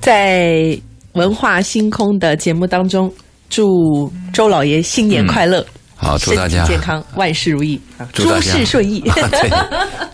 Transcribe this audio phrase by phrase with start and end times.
[0.00, 0.80] 在
[1.12, 3.12] 文化星空的节目当中，
[3.50, 5.62] 祝周老爷新年快乐！
[5.96, 7.78] 好，祝大家健康，万事如意，
[8.14, 9.00] 诸事顺意。
[9.30, 9.50] 对，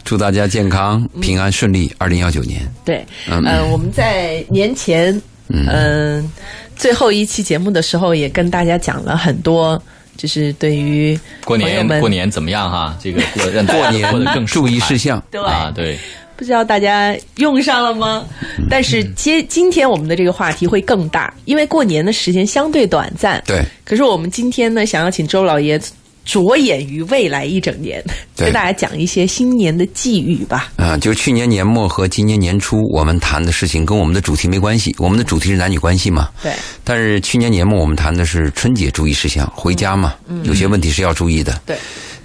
[0.03, 1.95] 祝大家健康、平安、顺利。
[1.99, 6.31] 二零幺九年，对，呃，我们在年前，嗯，
[6.77, 9.81] 最后一期节目的时候，也跟大家讲了很多，
[10.17, 12.97] 就是对于过年过年怎么样哈？
[13.03, 15.99] 这个过过年过得更注意事项，对啊，对。
[16.37, 18.25] 不知道大家用上了吗？
[18.69, 23.41] 但是今今天我们的这个话题会更大，因为过年的时间相对短暂。
[23.47, 23.63] 对。
[23.85, 25.81] 可是我们今天呢，想要请周老爷
[26.25, 28.03] 着眼于未来一整年，
[28.37, 30.73] 跟大家讲一些新年的寄语吧。
[30.77, 34.95] 啊，就是去年年末和今年年初我们谈的事情，跟我们的主题没关系。
[34.99, 36.31] 我们的主题是男女关系嘛。
[36.43, 36.53] 对。
[36.83, 41.61] 但是去年年末我们谈的是春节注意事项，回家嘛，有些问题是要注意的。
[41.67, 41.77] 对。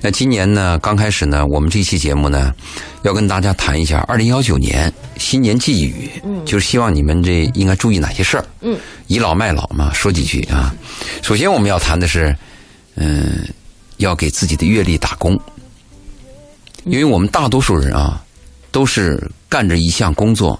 [0.01, 2.53] 那今年呢，刚开始呢，我们这期节目呢，
[3.03, 10.73] 要跟大家谈一下二零幺九年新年寄语，嗯，就是希望你们这应该注意哪些事儿，嗯，倚老卖老嘛，说几句啊。
[11.21, 12.33] 首先我们要谈的是，
[12.95, 13.45] 嗯，
[13.99, 15.39] 要给自己的阅历打工，
[16.83, 18.21] 因为我们大多数人啊，
[18.71, 20.59] 都是干着一项工作，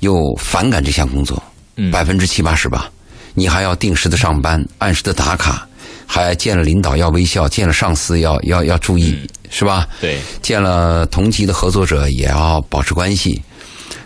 [0.00, 1.40] 又反感这项工作，
[1.76, 2.90] 嗯，百分之七八十吧，
[3.34, 5.68] 你还要定时的上班，按时的打卡。
[6.04, 9.18] 还见了领导要微笑，见了上司要要要注意，
[9.48, 9.88] 是吧？
[9.98, 13.40] 对，见了同级的合作者也要保持关系。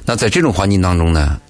[0.04, 1.40] 那在这种环境当中呢，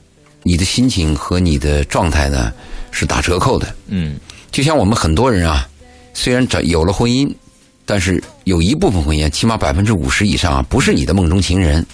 [0.45, 2.51] 你的心情和你的状态呢
[2.91, 3.75] 是打折扣的。
[3.89, 4.19] 嗯，
[4.51, 5.69] 就像我们很多人啊，
[6.17, 7.31] 虽然找有了婚姻，
[7.85, 11.87] 但是有一部分婚姻，起码百分之五十以上啊，不是你的梦中情人。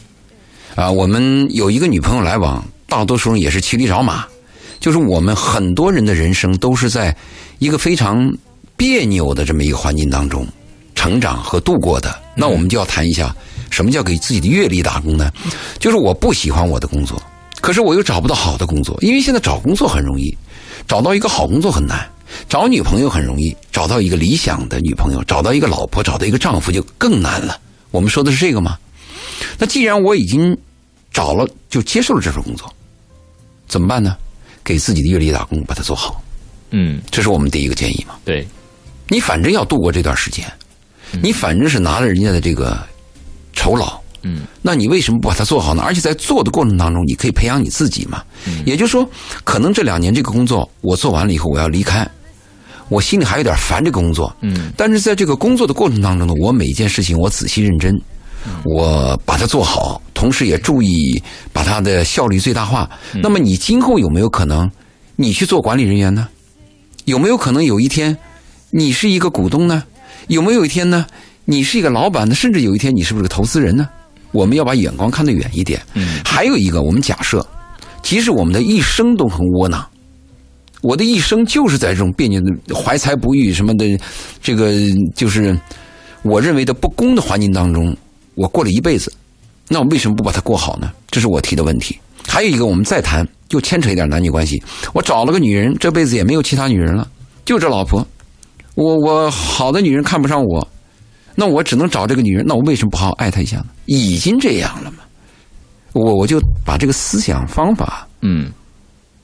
[0.77, 4.25] 啊，我们有一个女朋友来往，大多数人也是骑驴找马。
[4.79, 7.15] 就是我们很多人的人生都是在
[7.59, 8.33] 一个非常。
[8.75, 10.45] 别扭的这么一个环境当中
[10.97, 13.33] 成长和度过的，那我们就要谈一下
[13.71, 15.31] 什么叫给自己的阅历打工呢？
[15.79, 17.23] 就是我不喜欢我的工作，
[17.61, 20.37] 可是我又找不到好的工作，因为现在找工作很容易，
[20.89, 22.11] 找到一个好工作很难，
[22.49, 27.59] 找女朋友很容易，找到一个理想的女朋友，找到一个老婆，找到一个丈夫就更难了。
[27.91, 28.79] 我们说的是这个吗？
[29.59, 30.57] 那既然我已经
[31.13, 32.73] 找了，就接受了这份工作，
[33.69, 34.17] 怎么办呢？
[34.65, 36.23] 给自己的阅历打工，把它做好。
[36.71, 38.15] 嗯，这是我们第一个建议嘛？
[38.25, 38.47] 对。
[39.09, 40.51] 你反正要度过这段时间，
[41.21, 42.79] 你反正是拿了人家的这个
[43.53, 45.83] 酬劳，嗯，那你为什么不把它做好呢？
[45.83, 48.23] 而且在做的过程当中，你可以培养你自己嘛。
[48.65, 49.07] 也就是说，
[49.45, 52.09] 可能这两年这个工作我做完了以后，我要离开，
[52.93, 57.99] 我心里还有点烦这个工作，嗯，但是在这个工作的过程当中呢，我每一件事情我仔细认真，
[58.67, 61.23] 我把它做好，同时也注意
[61.55, 62.89] 把它的效率最大化。
[63.15, 64.71] 那么你今后有没有可能
[65.17, 66.29] 你去做管理人员呢？
[67.07, 68.17] 有没有可能有一天？
[68.71, 69.83] 你是一个股东呢，
[70.29, 71.07] 有没有一天呢？
[71.47, 73.89] 你是一个老板呢，甚至有一天你是不是个投资人呢？
[74.33, 75.81] 我们要把眼光看得远一点。
[75.95, 76.21] 嗯。
[76.25, 77.47] 还有一个，我们假设，
[78.03, 79.85] 其实我们的一生都很窝囊，
[80.83, 83.99] 我的一生就是在这种别扭的怀才不遇什么的，
[84.43, 84.73] 这个
[85.15, 85.59] 就是
[86.23, 87.97] 我认为的不公的环境当中，
[88.35, 89.13] 我过了一辈子，
[89.69, 90.93] 那我为什么不把它过好呢？
[91.11, 91.99] 这是我提的问题。
[92.29, 94.63] 还有一个，我们再谈，就牵扯一点男女关系。
[94.93, 97.09] 我找了个女人，这辈子也没有其他女人了，
[97.45, 98.07] 就这老婆。
[98.75, 100.67] 我我好的女人看不上我，
[101.35, 102.45] 那我只能找这个女人。
[102.47, 103.67] 那我为什么不好好爱她一下呢？
[103.87, 104.99] 已经这样了嘛，
[105.93, 108.51] 我我就把这个思想方法，嗯，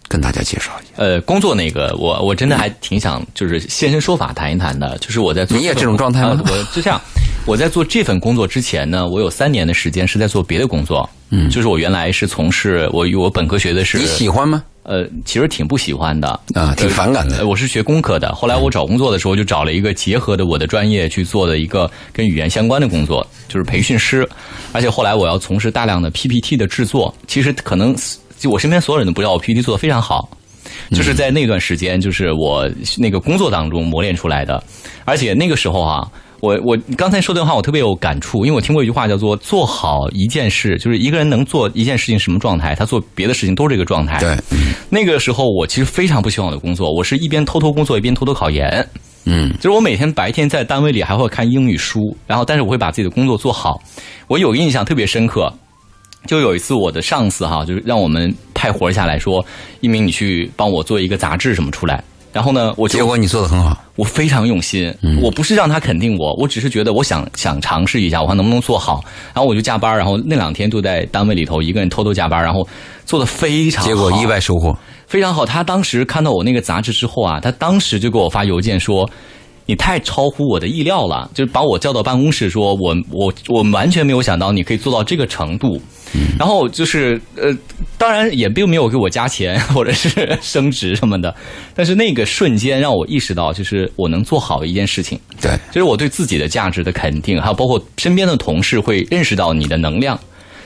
[0.09, 0.93] 跟大家介绍一下。
[0.97, 4.97] 呃，工作那个，我我真的还挺想就是现身说法谈一谈的。
[4.99, 6.43] 就是我在你也这种状态吗？
[6.45, 7.01] 我就像
[7.47, 11.09] 我在做这份工作之前呢，我有三年的时间是在做别的工作。
[11.31, 14.65] 嗯，就是我原来是从事我我本科学的是你喜欢吗？
[14.85, 17.47] 呃，其实挺不喜欢的啊，挺反感的。
[17.47, 24.27] 我是学工科的，后来我找工作的时候就找了一个结合的我的专业去做的一个跟语言相关的工作，就是培训师。
[24.73, 27.15] 而且后来我要从事大量的 PPT 的制作。
[27.27, 27.95] 其实可能
[28.38, 30.31] 就我身边所有人都不知道我 PPT 做的非常好，
[30.91, 34.63] 就是在那段时间，就是我那个工作当中磨练出来的。
[35.04, 36.09] 而且那个时候啊。
[36.41, 44.21] 我我刚才说的话我特别有感触，因为我听过一句话叫做“做好一件事”，就是一个人能做一件事情什么状态，他做别的事情都是这个状态。
[44.21, 44.36] 对，
[44.89, 48.89] 那个时候我其实非常不喜欢我的工作，我是一边偷偷工作一边偷偷考研。
[49.24, 53.83] 嗯，就是我每天白天在单位里还会看英语书，然后但是我会把自己的工作做好。
[54.28, 55.53] 我有个印象特别深刻，
[56.26, 59.44] 就有一次我的上司哈，就是让我们派活下来说，
[59.80, 62.03] 一鸣你去帮我做一个杂志什么出来。
[62.30, 63.76] 然后呢，我结果你做的很好。
[63.97, 69.03] 我非常用心，我不是让他肯定我，我只是觉得我想想尝试一下，我看能不能做好。
[69.34, 72.68] 然后我就加班，然后那两天就在单位里头一个人偷偷加班，然后
[73.06, 73.88] 做的非常好。
[73.88, 74.76] 结果意外收获
[75.06, 75.47] 非常好。
[75.47, 79.09] 他当时看到我那个杂志之后啊，他当时就给我发邮件说。
[79.68, 85.78] 你太超乎我的意料了，就是把我叫到办公室，说我我我完全没有想到你可以做到这个程度，
[86.38, 87.54] 然后就是呃，
[87.98, 91.34] 当然也并没有给我加钱 或者是升职什么的，
[91.74, 100.18] 但是那个瞬间让我意识到，就是我能做好一件事情，对，就是我对自己的价值的肯定，还有包括身边的同事会认识到你的能量。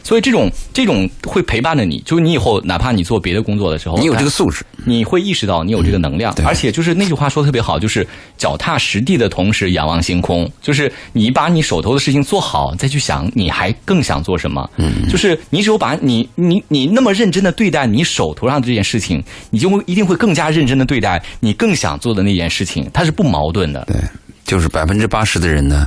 [0.02, 8.06] 所以这种这种会陪伴着你，就是你以后哪怕你做别的工作的时候，你有这个素质，你会意识到你有这个能量，而且就是那句话说的特别好，就是
[8.36, 23.96] 脚踏实地的同时仰望星空，就是你把你手头的事情做好，再去想你还更想做什么，嗯，就是你只有把你你你那么认真的对待你手头上的这件事情，你就会一定会更加认真的对待你更想做的那件事情，它是不矛盾的，对，
[24.44, 25.86] 就是百分之八十的人呢，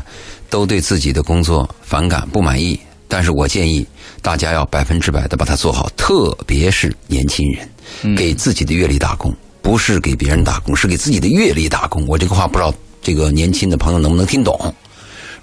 [0.50, 2.80] 都对自己的工作反感不满意，
[3.16, 3.88] 但是我建议。
[4.22, 9.32] 大家要百分之百的把它做好，特别是年轻人，给自己的阅历打工，
[9.62, 12.04] 不是给别人打工，是给自己的阅历打工。
[12.08, 12.74] 我这个话不知道
[13.04, 14.74] 这个年轻的朋友能不能听懂？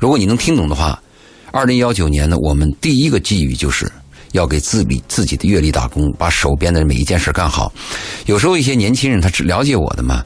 [0.00, 1.00] 如果你能听懂的话，
[1.52, 3.88] 二零幺九年呢，我们第一个寄语就是
[4.32, 7.72] 要给自己自己的阅历打工，把手边的每一件事干好。
[8.26, 10.24] 有时候一些年轻人他只了解我的嘛，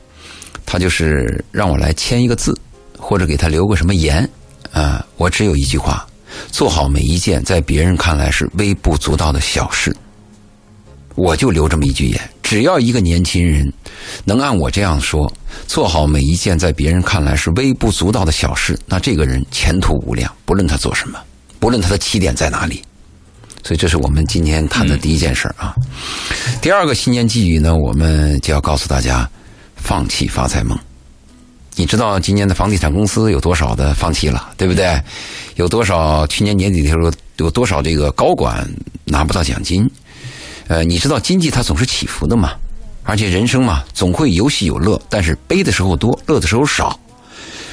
[0.64, 2.58] 他就是让我来签一个字，
[2.98, 4.26] 或者给他留个什么言
[4.72, 6.06] 啊，我只有一句话。
[6.50, 9.94] 做好每一件在别人看来是微不足道的小事，
[11.15, 13.73] 我就留这么一句言：只要一个年轻人
[14.25, 15.33] 能按我这样说，
[15.67, 20.33] 做好每一件在别人看来是微不足道的小事，那这个人前途无量。
[20.44, 21.19] 不论他做什么，
[21.59, 22.82] 不论他的起点在哪里。
[23.65, 25.75] 所以，这是我们今天谈的第一件事啊。
[26.62, 29.29] 第二个新年寄语呢，我们就要告诉大家：
[29.75, 30.79] 放弃发财梦。
[31.75, 35.03] 你知道今年的房地产公司有多少的放弃了，对不对？
[35.56, 38.67] 有多少去年年底的时候有多少这个高管
[39.05, 39.88] 拿不到奖金？
[40.69, 42.53] 呃，你知道经济它总是起伏的嘛，
[43.05, 46.99] 而且人生嘛总会有喜有乐，但是悲的时候多，乐的时候少。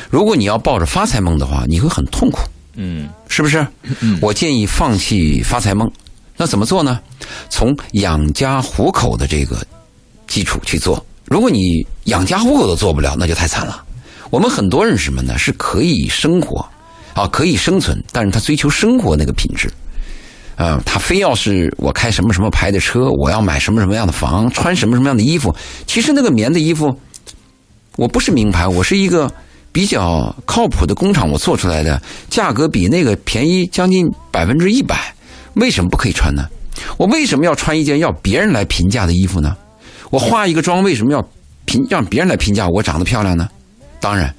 [0.09, 2.39] 如果你要抱着发财梦的话，你会很痛苦，
[2.75, 3.65] 嗯，是不是？
[4.21, 5.91] 我建议放弃发财梦，
[6.37, 6.99] 那怎么做呢？
[7.49, 9.65] 从养家糊口的这个
[10.27, 11.03] 基础去做。
[11.25, 13.83] 如果你养家糊口都做不了，那就太惨了。
[14.29, 15.37] 我们很多人什么呢？
[15.37, 16.63] 是可以生活，
[17.13, 19.71] 啊，可以生存，但是他追求生活那个品质，
[20.55, 25.55] 啊，他非要是我开什么什么牌的车，我要买什么什么样的房，穿什么什么样的衣服。
[25.85, 26.95] 其实那个棉的衣服，
[27.95, 29.31] 我不是名牌，我是一个
[29.71, 35.13] 比较靠谱的工厂，我做出来的，价格比那个便宜将近百分之一百。
[35.55, 36.47] 为什么不可以穿呢？
[36.97, 39.55] 我为什么要穿一件要别人来评价的衣服呢？
[40.09, 41.23] 我化一个妆为什么要
[41.65, 43.47] 评让别人来评价我长得漂亮呢？
[43.99, 44.33] 当然，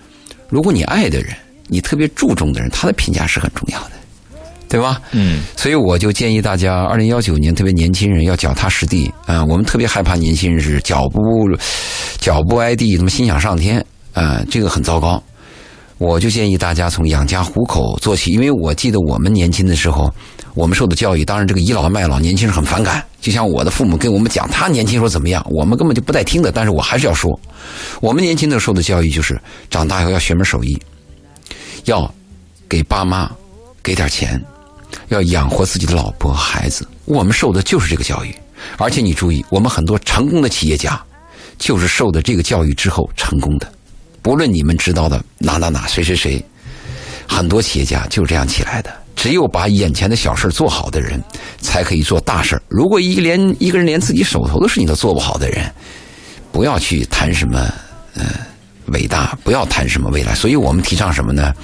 [0.48, 1.32] 如果你爱的人，
[1.68, 3.90] 你特别注重的人，他的评价是很重要的，
[4.68, 5.00] 对吧？
[5.12, 5.42] 嗯。
[5.56, 9.44] 所以我就建议大家，二零幺九年特别年轻人要脚踏实地啊。
[9.44, 11.20] 我们特别害怕年轻人是脚不
[12.18, 14.42] 脚不挨地，怎么心想上天啊？
[14.50, 15.22] 这个很糟糕。
[15.98, 20.12] 我就建议大家从养家糊口做起，因为我记得我们年轻的时候，
[20.54, 23.02] 我们受的教育，当然这个倚老卖老，年轻人很反感。
[23.20, 26.50] 就像我的父母跟我们讲，他年轻时候怎么样，我们根本就不带听的。
[26.50, 27.30] 但是我还是要说，
[28.00, 29.40] 我们年轻的时候的教育就是，
[29.70, 30.76] 长大以后要学门手艺，
[31.84, 32.12] 要
[32.68, 33.30] 给爸妈
[33.82, 34.42] 给点钱，
[35.08, 36.86] 要养活自己的老婆和孩子。
[37.04, 38.34] 我们受的就是这个教育，
[38.78, 41.00] 而且你注意，我们很多成功的企业家，
[41.58, 43.70] 就是受的这个教育之后成功的。
[44.22, 46.42] 不论你们知道的哪哪哪谁谁谁，
[47.28, 48.90] 很多企业家就是这样起来的。
[49.14, 51.22] 只有把眼前的小事做好的人，
[51.60, 55.70] 才可以做大事如果一连一个人连自己手头的事情都做不好的人，
[56.50, 57.72] 不要去谈什么
[58.14, 58.24] 呃
[58.86, 60.34] 伟大，不要谈什么未来。
[60.34, 61.54] 所以我们提倡什么呢？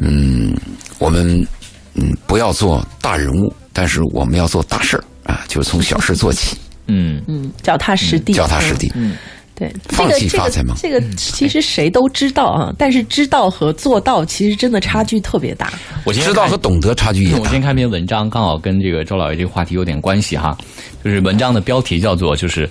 [0.00, 0.54] 嗯，
[0.98, 1.46] 我们
[1.94, 6.56] 嗯不要做大人物，但是我们要做大事儿啊，就是从小事做起。
[6.86, 8.90] 嗯嗯，脚踏实地，脚踏实地。
[8.94, 9.16] 嗯。
[9.54, 15.70] 对，放弃发财梦，这个其实谁都知道啊，但是知道和做到其实真的差距特别大。
[16.04, 17.38] 我知道和懂得差距也大。
[17.38, 20.56] 我先看篇文章，刚好跟这个周老爷这个话题有点关系哈，
[21.04, 22.68] 就是文章的标题叫做就是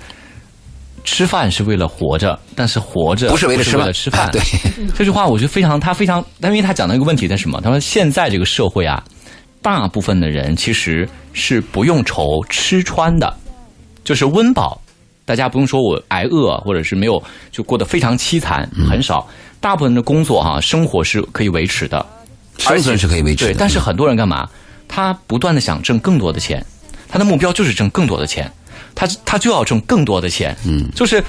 [1.04, 4.30] 吃饭是为了活着，但是活着不是为了吃饭。
[4.30, 4.40] 对，
[4.94, 7.60] 这句话我觉得非常，他非常，因为他讲到一个问题在什么？
[7.60, 9.02] 他说现在这个社会啊，
[9.60, 13.34] 大部分的人其实是不用愁吃穿的，
[14.04, 14.80] 就是温饱。
[15.24, 19.26] 大家不用说我挨饿，或者是没有就过得非常凄惨，很少。
[19.60, 22.04] 大部分的工作哈，生活是可以维持的，
[22.58, 23.44] 生存是可以维持。
[23.44, 24.48] 对，但是很多人干嘛？
[24.88, 26.62] 他不断的想挣更多的钱，
[27.08, 28.50] 他的目标就是挣更多的钱，
[28.94, 30.56] 他他就要挣更多的钱。
[30.66, 31.22] 嗯，就是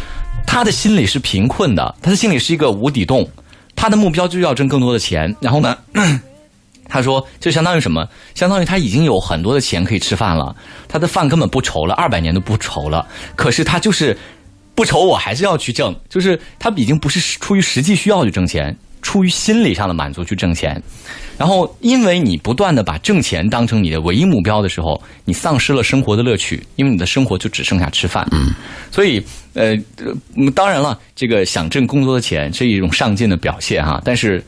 [0.46, 3.28] 他的心里是贫困的，他的心里是一个无底洞，
[3.76, 5.36] 他的目标就是要挣更多的钱。
[5.40, 5.78] 然后呢，
[6.90, 8.08] 他说，就相当于什么？
[8.36, 10.56] 相当于他已经有很多的钱可以吃饭了，
[10.88, 13.08] 他的饭根本不愁了，二百年都不愁了。
[13.36, 14.16] 可是他就是
[14.76, 18.78] 不愁，我还是要去挣，就是他已经不是出于实际需要去挣钱。
[19.04, 20.82] 出于心理上的满足去挣钱，
[21.38, 28.28] 然后因为你不断的把挣钱当成你的唯一目标的时候，你丧失了生活的乐趣，因为你的生活就只剩下吃饭。
[28.32, 28.52] 嗯，
[28.90, 29.78] 所以呃，
[30.56, 34.02] 当然了，这个想挣更多的钱是一种上进的表现哈。
[34.04, 34.44] 但是，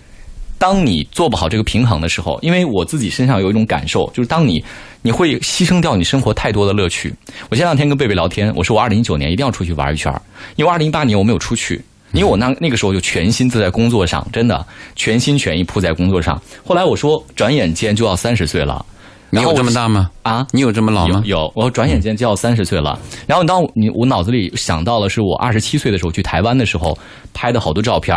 [0.57, 4.63] 当你做不好这个平衡的时候，因为我自己身上有一种感受，就是当你
[5.01, 7.13] 你会牺牲掉你生活太多的乐趣。
[7.49, 10.11] 我前两天跟贝贝聊天，我说我二零一九年一定要出去玩一圈，
[10.55, 11.81] 因为二零一八年我没有出去。
[12.15, 16.41] 因为我那那个时候就全心思在工作上，真的全心全意扑在工作上。
[16.65, 18.83] 后来我说，转眼间就要三十岁了，
[19.29, 20.09] 你有这么大吗？
[20.23, 21.21] 啊，你有这么老吗？
[21.25, 22.97] 有，我转眼间就要三十岁了。
[23.27, 26.97] 然后当你我脑子里想到了是我二十七岁的时候去台湾的时候
[27.33, 28.15] 拍的好多照片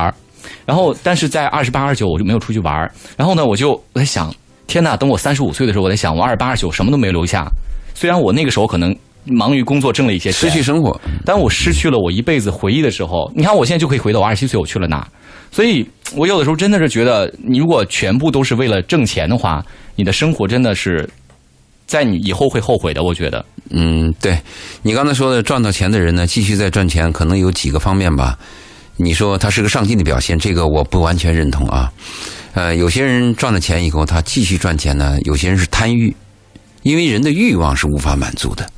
[0.64, 4.32] 然后但是在二十八、二十九我就没有出去玩然后呢，我就我在想，
[4.68, 7.46] 天呐，等我三十五岁的时候，我在想，我二十八、二十九什么都没留下。
[7.94, 8.94] 虽然我那个时候可能。
[9.28, 11.00] 忙于工作挣了一些钱，失去生活。
[11.24, 15.06] 当我失去了我一辈子回忆的时候，你看我现在就可以回到我二十七岁我去了哪？
[15.50, 19.64] 所以我有的时候真的是觉得，你如果全部都是为了挣钱的话，
[19.96, 21.08] 你的生活真的是
[21.86, 23.02] 在你以后会后悔的。
[23.02, 24.38] 我觉得，嗯，对
[24.82, 28.38] 你刚才说的赚到钱的人呢，继续在赚钱，可能有几个方面吧。
[28.96, 31.90] 你说他是个上进的表现，这个我不完全认同啊。
[32.54, 36.14] 呃，有些人赚了钱以后，他继续赚钱呢，有些人是贪欲，
[36.82, 38.68] 因为人的欲望是无法满足的。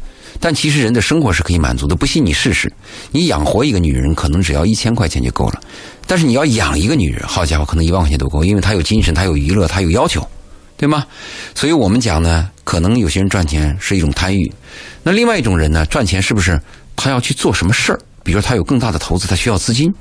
[0.40, 2.72] 但其实人的生活是可以满足的，不信你试试。
[3.12, 5.60] 你养活一个女人可能只要一千块钱就够了，
[6.06, 10.26] 但是你要养一个女人，好家伙，可能一万块钱都够，因为她有精神，她有娱乐，她有要求，
[10.78, 11.06] 对吗？
[11.54, 14.50] 所以我们讲呢，可能有些人赚钱是一种贪欲，
[15.02, 16.58] 那另外一种人呢，赚钱是不是
[16.96, 18.00] 他要去做什么事儿？
[18.24, 19.92] 比如他有更大的投资，他需要资金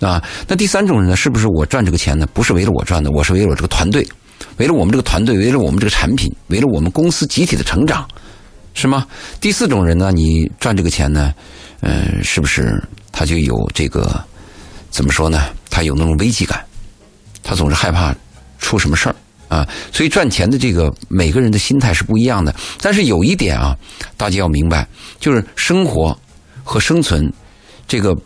[0.00, 0.22] 啊。
[0.46, 4.08] 那第三种人呢，是不是我赚这个钱呢，不是为了我赚的，我是为了我这个团队，
[4.56, 8.08] 为了我们这个团队，为了我们这个产品，为了我们公司集体的成长。
[8.80, 9.04] 是吗？
[9.40, 10.12] 第四种人呢？
[10.12, 11.34] 你赚这个钱呢？
[11.80, 12.80] 嗯，是不是
[13.10, 14.24] 他就有这个
[14.88, 15.46] 怎么说呢？
[15.68, 16.64] 他有那种危机感，
[17.42, 18.14] 他总是害怕
[18.60, 19.16] 出什么事儿
[19.48, 19.68] 啊。
[19.92, 22.54] 所以赚钱的这个每个人的心态是不一样的。
[22.80, 23.76] 但是有一点啊，
[24.16, 24.86] 大家要明白，
[25.18, 26.16] 就是生活
[26.62, 27.28] 和生存
[27.88, 28.16] 这个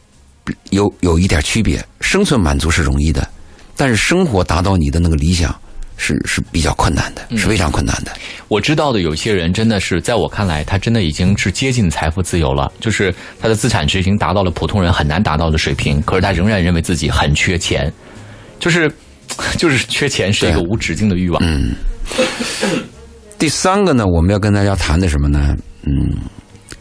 [0.69, 1.83] 有有一点区别。
[2.03, 3.27] 生存满足是容易的，
[3.75, 5.59] 但是生活达到你的那个理想。
[6.03, 8.11] 是是比较困难的，是非常困难的。
[8.49, 17.91] 我知道的有些人真的是，在我看来，他真的已经是接近财富自由了，就是他的资产值已经达到了普通人很难达到的水平，可是他仍然认为自己很缺钱，
[18.59, 18.93] 就是
[19.57, 21.41] 就是缺钱是一个无止境的欲望。
[21.45, 21.73] 嗯。
[23.39, 25.55] 第三个呢，我们要跟大家谈的什么呢？
[25.85, 25.93] 嗯，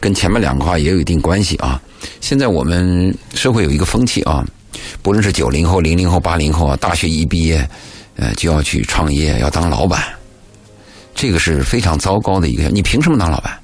[0.00, 1.80] 跟前面两个话也有一定关系啊。
[2.20, 4.44] 现在我们社会有一个风气啊，
[5.00, 7.68] 不论是九零后、零零后、八零后啊，大学一毕业。
[8.16, 10.02] 呃，就要去创业，要当老板，
[11.14, 12.64] 这个是非常糟糕的一个。
[12.68, 13.58] 你凭什么当老板？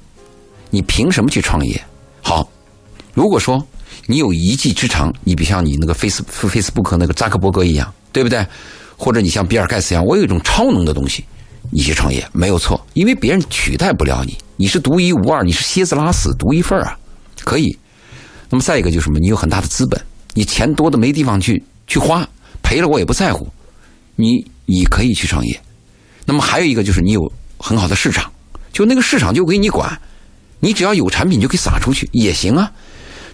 [0.69, 1.81] 你凭什么去创业？
[2.21, 2.49] 好，
[3.13, 3.65] 如果说
[4.05, 8.45] 你有一技之长，你比像你那个 Face Facebook 那个扎克伯格一样，对不对？
[8.97, 11.23] 或者你像比尔盖茨一样，我有一种超能的东西，
[11.71, 16.97] 你去创业没有错，因为别人取代不了你，你是独一无二，你是蝎子拉屎独一份啊，
[17.43, 17.77] 可以。
[18.49, 19.19] 那么再一个就是什么？
[19.19, 20.01] 你有很大的资本，
[20.33, 22.27] 你钱多的没地方去去花，
[22.61, 23.47] 赔了我也不在乎。
[24.19, 25.57] 你你可以去创业，
[26.25, 28.29] 那么还有一个就是你有很好的市场，
[28.73, 29.97] 就那个市场就归你管，
[30.59, 32.69] 你只要有产品就可以撒出去也行啊。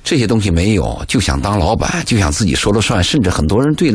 [0.03, 3.91] 这些东西没有，就想当老板，就想自己说了算，甚至很多人对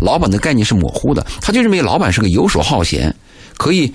[0.00, 3.14] 老板的概念是模糊的，他就认为老板是个游手好闲，
[3.56, 3.92] 可以。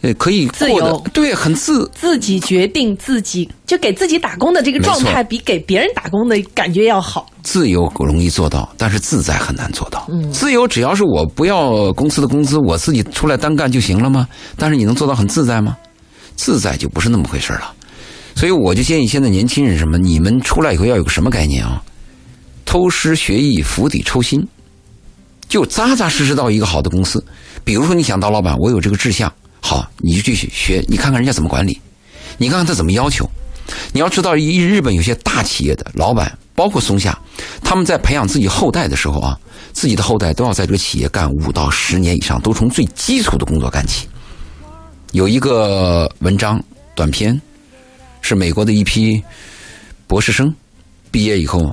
[0.00, 7.26] 呃，可以自由，对，很自自己决定自己，就给自己打工的这个状态，比给别人打工的感觉要好。
[7.42, 10.06] 自由容易做到，但是自在很难做到。
[10.08, 14.28] 嗯，自由只要是我不要公司的工资，我自己出来单干就行了吗？
[14.56, 15.76] 但是你能做到很自在吗？
[16.36, 17.72] 自在就不是那么回事了。
[18.36, 21.82] 所以我就建议现在年轻人什么，你们出来以后要有个什么概念啊？
[22.64, 24.46] 偷师学艺，釜底抽薪，
[25.48, 27.24] 就扎扎实实到一个好的公司。
[27.64, 29.32] 比如说你想当老板，我有这个志向。
[29.60, 31.80] 好，你就继续学，你看看人家怎么管理，
[32.36, 33.28] 你看看他怎么要求。
[33.92, 37.18] 你要知道，一日本有些大企业的老板，包括松下，
[37.62, 39.38] 他们在培养自己后代的时候啊，
[39.72, 44.08] 自己的后代都要在这个企业干五到十年以上，都从最基础的工作干起。
[45.12, 46.62] 有一个文章
[46.94, 47.38] 短篇，
[48.22, 49.22] 是美国的一批
[50.06, 50.54] 博士生
[51.10, 51.70] 毕业以后，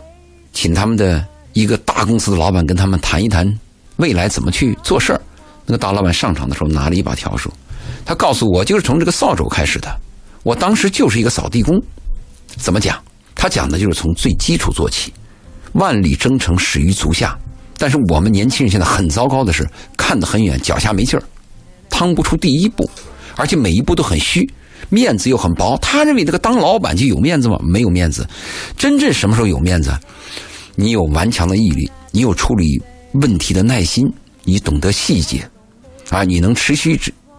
[0.51, 3.47] 请他们的一个大公司的老板跟他们谈一谈
[3.95, 5.21] 未来怎么去做事儿。
[5.65, 7.49] 那个大老板上场的时候拿了一把笤帚。
[8.05, 9.89] 他告诉我，就是从这个扫帚开始的。
[10.43, 11.81] 我当时就是一个扫地工，
[12.55, 13.01] 怎么讲？
[13.33, 15.11] 他讲的就是从最基础做起。
[15.73, 17.37] 万里征程始于足下。
[17.77, 21.23] 但是我们年轻人现在很糟糕的是，看得很远，脚下没劲儿，
[21.89, 22.89] 趟不出第一步，
[23.35, 24.49] 而且每一步都很虚，
[24.87, 25.77] 面子又很薄。
[25.81, 27.57] 他认为这个当老板就有面子吗？
[27.61, 28.25] 没有面子。
[28.77, 29.91] 真正什么时候有面子？
[30.75, 32.81] 你有顽强的毅力，你有处理
[33.13, 34.05] 问题的耐心，
[34.43, 35.45] 你懂得细节，
[36.11, 36.95] 啊，你能持续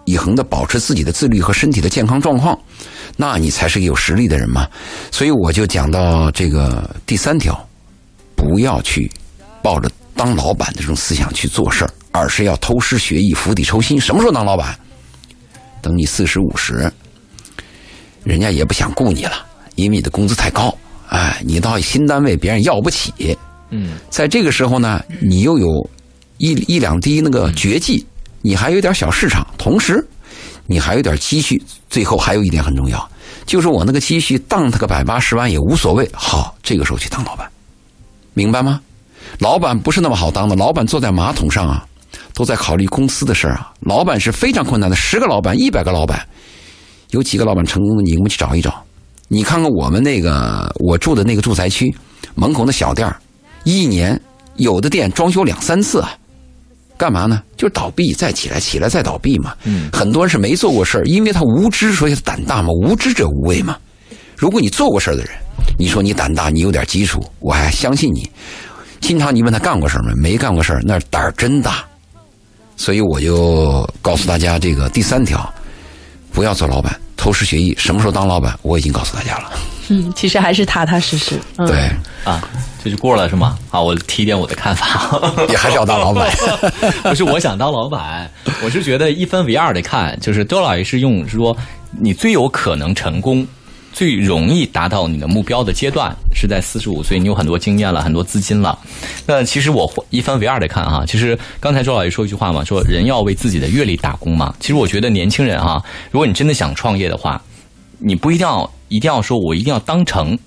[0.06, 2.58] 以恒的保持自己的自律和身体的健康状况，
[3.18, 4.66] 那你才是个有实力的人嘛。
[5.12, 7.68] 所以我就讲到这个第三条，
[8.34, 9.08] 不要去
[9.62, 9.90] 抱着。
[10.18, 14.00] 当老板的这种思想去做事儿，而是要偷师学艺、釜底抽薪。
[14.00, 14.74] 什么时候当老板？
[15.82, 16.90] 等你四十五十，
[18.24, 19.44] 人家也不想雇你了，
[19.74, 20.74] 因为你的工资太高。
[21.10, 23.36] 哎，你到新单位，别人要不起。
[23.68, 25.68] 嗯，在这个时候呢，你又有
[26.38, 28.02] 一一两滴那个绝技，
[28.46, 30.06] 你还有点小市场，同时
[30.66, 31.60] 你还有点积蓄。
[31.90, 33.10] 最后还有一点很重要，
[33.44, 36.08] 就是我那个积蓄当他个百八十万也无所谓。
[36.12, 37.50] 好，这个时候去当老板，
[38.34, 38.80] 明白吗？
[39.40, 41.84] 老板不是那么好当的，老板坐在马桶上啊，
[42.34, 43.72] 都在考虑公司的事儿啊。
[43.80, 46.24] 老板是非常困难的，十个老板、一百个老板，
[47.10, 48.02] 有几个老板成功的？
[48.04, 48.80] 你们去找一找。
[49.26, 51.92] 你看看我们那个我住的那个住宅区
[52.36, 53.12] 门口那小店
[53.64, 54.20] 一年
[54.54, 56.14] 有的店装修两三次啊，
[56.96, 57.42] 干嘛呢？
[57.56, 59.54] 就是倒闭再起来，起来再倒闭嘛。
[59.64, 62.68] 嗯，很多人是没做过事儿，因为他无知，所以他胆大嘛。
[62.82, 63.76] 无知者无畏嘛。
[64.36, 65.30] 如果你做过事儿的人，
[65.78, 68.30] 你说你胆大，你有点基础，我还相信你。
[69.00, 70.14] 经常你问他干过事没？
[70.32, 71.84] 没干过事那胆儿真大。
[72.76, 75.52] 所以我就告诉大家，这个第三条，
[76.36, 77.74] 不要做老板，偷师学艺。
[77.78, 78.54] 什么时候当老板？
[78.60, 79.50] 我已经告诉大家了。
[79.88, 81.40] 嗯，其实还是踏踏实实。
[81.56, 81.88] 对
[82.24, 82.46] 啊，
[82.84, 83.58] 这就过了是吗？
[83.70, 85.18] 啊，我提点我的看法。
[85.48, 86.30] 也还是要 当老板。
[87.04, 88.30] 不是我想当老板，
[88.62, 91.56] 我是觉得一分为二的看，就是周老爷是用说
[91.98, 93.46] 你最有可能成功。
[93.96, 98.78] 最容易达到你的目标的阶段是在四十五岁，你有很多经验了，很多资金了。
[99.24, 104.54] 那其实我一分为二的看哈，其实刚才周老爷说一句话嘛，说人要为自己的阅历打工嘛。
[104.60, 107.40] 其实我觉得年轻人哈，如果你真的想创业的话，
[107.98, 110.38] 你不一定要一定要说我一定要当成，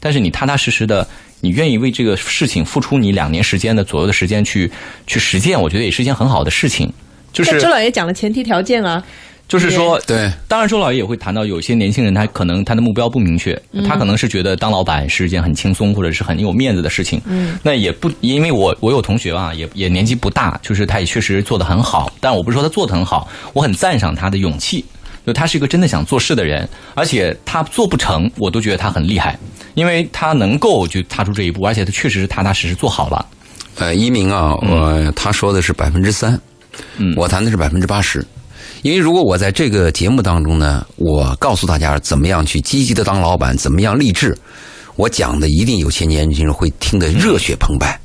[0.00, 1.08] 但是你踏踏实实的，
[1.40, 4.70] 你愿意为这个事情付出你两年时间的左右的时间去
[5.06, 6.92] 去实践，我觉得也是一件很好的事情。
[7.32, 9.02] 就是周老爷讲了前提条件啊。
[9.48, 13.58] 就是说，对，当然周老爷也会谈到，有些年轻人他可能他的目标不明确，
[13.88, 17.18] 他可能是觉得当老板是一件很轻松或者是很有面子的事情。
[17.24, 24.84] 嗯，那也不因为我我有同学啊，也也年纪不大，就是他也确实做得很好，但我不是说他做得很好，我很赞赏他的勇气，
[25.26, 29.38] 就他是一个真的想做事的人，而且他做不成，我都觉得他很厉害，
[29.72, 33.24] 因为他能够就踏出这一步，而且他确实是踏踏实实做好了。
[33.76, 36.38] 呃，一鸣啊，我他说的是百分之三，
[36.98, 38.22] 嗯，我谈的是百分之八十。
[38.82, 44.36] 因为如果我在这个节目当中呢，我告诉大家怎么样去积极的当老板，怎么样励志，
[44.96, 47.98] 我讲的一定有些年轻人会听得热血澎湃，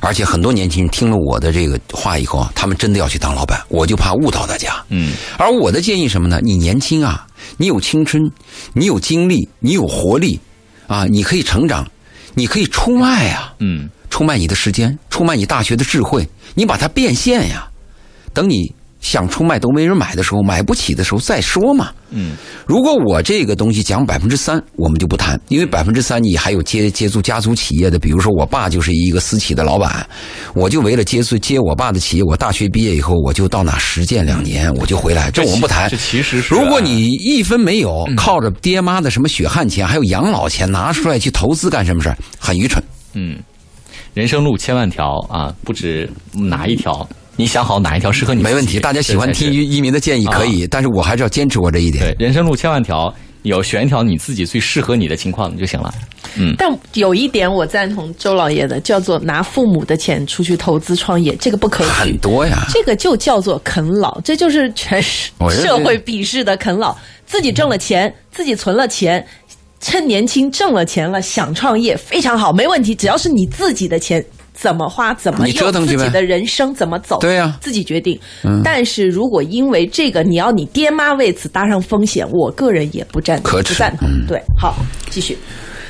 [0.00, 4.84] 而且很多年轻人听了我的这个话以后啊，他们真的要去当老板，我就怕误导大家。
[4.88, 6.40] 嗯，而我的建议什么呢？
[6.42, 8.22] 你年轻啊，你有青春，
[8.72, 10.40] 你有精力，你有活力，
[10.88, 11.88] 啊，你可以成长，
[12.34, 17.68] 你可以出卖啊，嗯，出卖你的时间，出卖你大学的智慧，你把它变现呀，
[18.34, 18.74] 等你。
[19.06, 21.92] 想出卖都没人买的时候，买不起的时候再说嘛。
[22.10, 22.32] 嗯，
[22.66, 30.04] 如果我这个东西讲百分之三，我们就不谈，因为百分之三你还有接接触家族企业的，比如说我爸就是一个私企的老板，
[30.54, 35.88] 我就为了接触接我爸的企业，我大学毕业以后我就到哪实践两年，我就回来，这我们不谈。
[35.88, 42.82] 这其实是，如果你一分没有，靠着爹妈的什么血汗钱，还有养老钱拿出来去投资干什么事很愚蠢。
[43.14, 43.38] 嗯，
[44.14, 47.08] 人生路千万条啊，不止哪一条。
[47.36, 48.42] 你想好哪一条适合你？
[48.42, 52.04] 没问题，大家喜欢听移民的建议可以，但是我还是要坚持我这一点。
[52.04, 55.92] 对，人生路千万条，有选一条你自己最适合你的情况就行了。
[56.38, 61.90] 嗯，但有一点我赞同周老爷的，叫做拿父母的钱出去投资创业，这个不可取。
[61.90, 66.96] 很多呀，这个就叫做啃老，这就是全是社会鄙视的啃老。
[67.26, 69.26] 自己挣了钱，自己存了钱，
[69.80, 74.24] 趁年轻挣了钱了，想创业非常好，没问题，只要是你自己的钱。
[74.56, 78.18] 怎么花，怎么用自己的人生怎么走，对呀，自己决定。
[78.64, 84.08] 但是如果因为这个，你要你爹妈为此搭上风险，我个人也不赞不赞同。
[84.26, 84.74] 对，好，
[85.10, 85.36] 继续。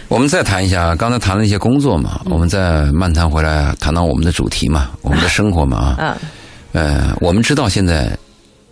[0.09, 6.19] 我们再谈一下，刚才谈了一些工作嘛，我们再漫谈回来，谈到我们的主题嘛，我们的生活嘛啊。
[6.73, 8.17] 呃，我们知道现在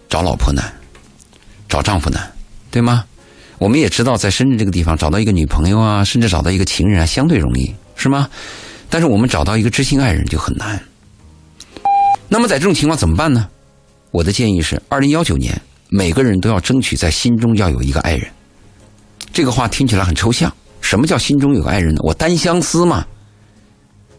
[0.09, 0.65] 找老婆难，
[1.69, 2.21] 找丈夫难，
[2.71, 3.05] 对吗？
[3.59, 8.29] 我们也知道在深圳这个地方找到一个女朋友啊，甚至找到一个情人啊，相对容易，是吗？
[8.95, 10.81] 但是我们找到一个知心爱人就很难。
[12.29, 13.49] 那么在这种情况怎么办呢？
[14.13, 18.31] 我的建议是：二零幺九年，每个人都要争取在心中要有一个爱人。
[19.33, 20.55] 这个话听起来很抽象。
[20.81, 22.01] 什么叫心中有个爱人呢？
[22.05, 23.05] 我单相思嘛。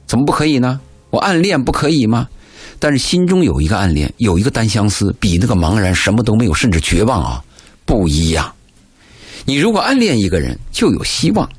[0.07, 0.81] 怎么不可以呢？
[1.09, 2.27] 我暗恋不可以吗？
[2.77, 7.41] 但是心中有一个暗恋，有一个单相思，比那个茫然什么都没有，甚至绝望啊，
[7.85, 8.53] 不一样。
[9.45, 11.49] 你如果暗恋一个人，就有希望。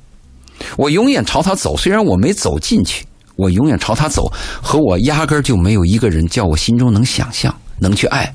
[0.77, 3.05] 我永远朝他走，虽然我没走进去，
[3.37, 8.35] 我永远朝他走，和我压根儿就没有一个人叫我心中能想象、能去爱，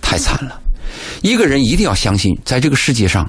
[0.00, 0.60] 太惨了。
[1.22, 3.28] 一个人一定要相信，在这个世界上，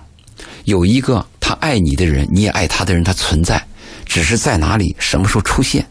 [0.66, 3.62] 有一个他爱你的人，你也爱他的人，他存在，
[4.06, 5.86] 只是在哪里、什么时候出现，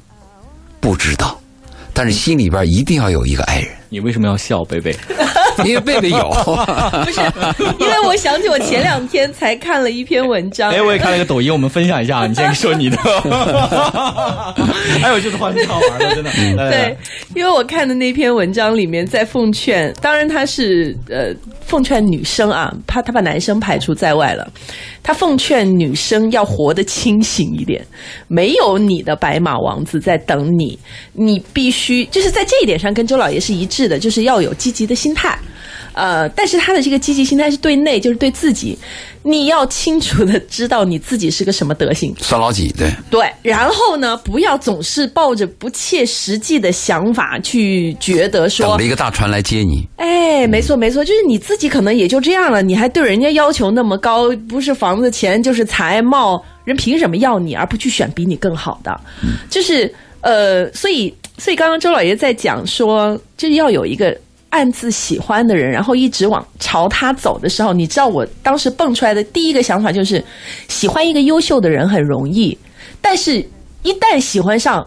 [0.80, 1.38] 不知道。
[1.94, 3.70] 但是心里边一定要有一个爱人。
[3.90, 4.96] 你为什么要笑，贝贝？
[5.64, 6.28] 因为贝贝有，
[7.04, 7.20] 不是，
[7.78, 10.70] 因为我想起我前两天才看了一篇文章。
[10.70, 12.26] 哎，我也看了个抖音，我们分享一下。
[12.26, 12.96] 你先说你的。
[15.00, 16.30] 还有就是话挺好玩的，真的。
[16.70, 16.96] 对，
[17.34, 21.32] 因为我看的那篇文章里面在奉劝，当然他是呃
[21.66, 24.50] 奉劝女生啊，怕他把男生排除在外了。
[25.02, 27.84] 他奉劝女生要活得清醒一点，
[28.28, 30.78] 没有你的白马王子在等你，
[31.12, 35.36] 你必须就是在这一点上跟周老爷是一致的，就是要有积极的心态。
[35.92, 38.78] 呃，但是他的这个积极心态是对内，就是对自己，
[39.22, 42.14] 你要清楚的知道你自己是个什么德行。
[42.18, 42.72] 算老几？
[42.78, 49.86] 对对，然后呢，不要总是抱着不切实际的想法去觉得说等了一个大船来接你。
[49.96, 58.98] 哎，没错没错，就是你自己可能也就这样了，你还对人家要求那么高，不是房子钱就是财貌，人凭什么要你而不去选比你更好的？
[59.50, 64.16] 就是呃，所以所以刚刚周老爷在讲说，就是要有一个。
[64.52, 70.22] 暗自喜欢的人，然后一直往朝他走的时候，你知道我当时蹦出来的第一个想法就是，
[70.68, 72.56] 喜欢一个优秀的人很容易，
[73.00, 73.38] 但是
[73.82, 74.86] 一旦喜欢上，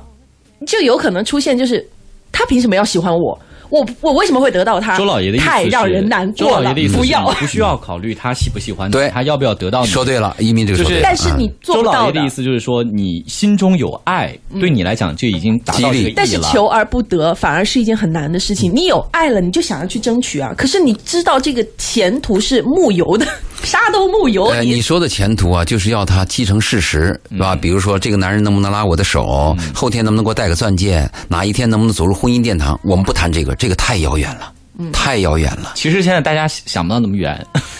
[0.67, 1.83] 就有可能出现就是
[2.31, 3.37] 他凭什么要喜欢我？
[3.75, 4.97] 我我为什么会得到他？
[4.97, 6.57] 周老爷的意思太让人难过了。
[6.57, 9.87] 周老爷的意思不要，不需要考虑他喜不喜欢，对他要不要得到你。
[9.87, 11.01] 说对了，一鸣这个说对。
[11.01, 16.13] 但是你做周老爷的意思就是说，你心中有爱，对你来讲就已经达到这个意义了。
[16.15, 18.73] 但是求而不得，反而是一件很难的事情。
[18.73, 20.53] 你有爱了，你就想要去争取啊。
[20.57, 23.27] 可是你知道这个前途是木有的，
[23.65, 24.45] 沙都木有。
[24.45, 27.55] 呃，你说的前途啊，就是要他继承事实，是吧？
[27.55, 29.57] 比如说，这个男人能不能拉我的手？
[29.73, 31.09] 后天能不能给我戴个钻戒？
[31.27, 32.79] 哪一天能不能走入婚姻殿堂？
[32.83, 34.53] 我们不谈这个，这个太遥远了。
[34.91, 35.71] 太遥远了。
[35.75, 37.31] 其实现在大家想不到那么远，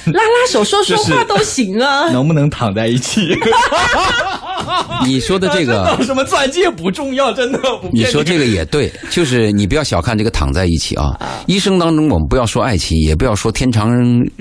[0.05, 2.10] 拉拉手、说说话都行啊。
[2.13, 3.36] 能不能躺在一起？
[5.05, 7.60] 你说的这个 什么钻戒不重要，真的。
[7.91, 11.19] 你说这个也对，就是你不要小看这个躺在一起啊。
[11.45, 13.91] 一生当中，我们不要说爱情，也不要说天长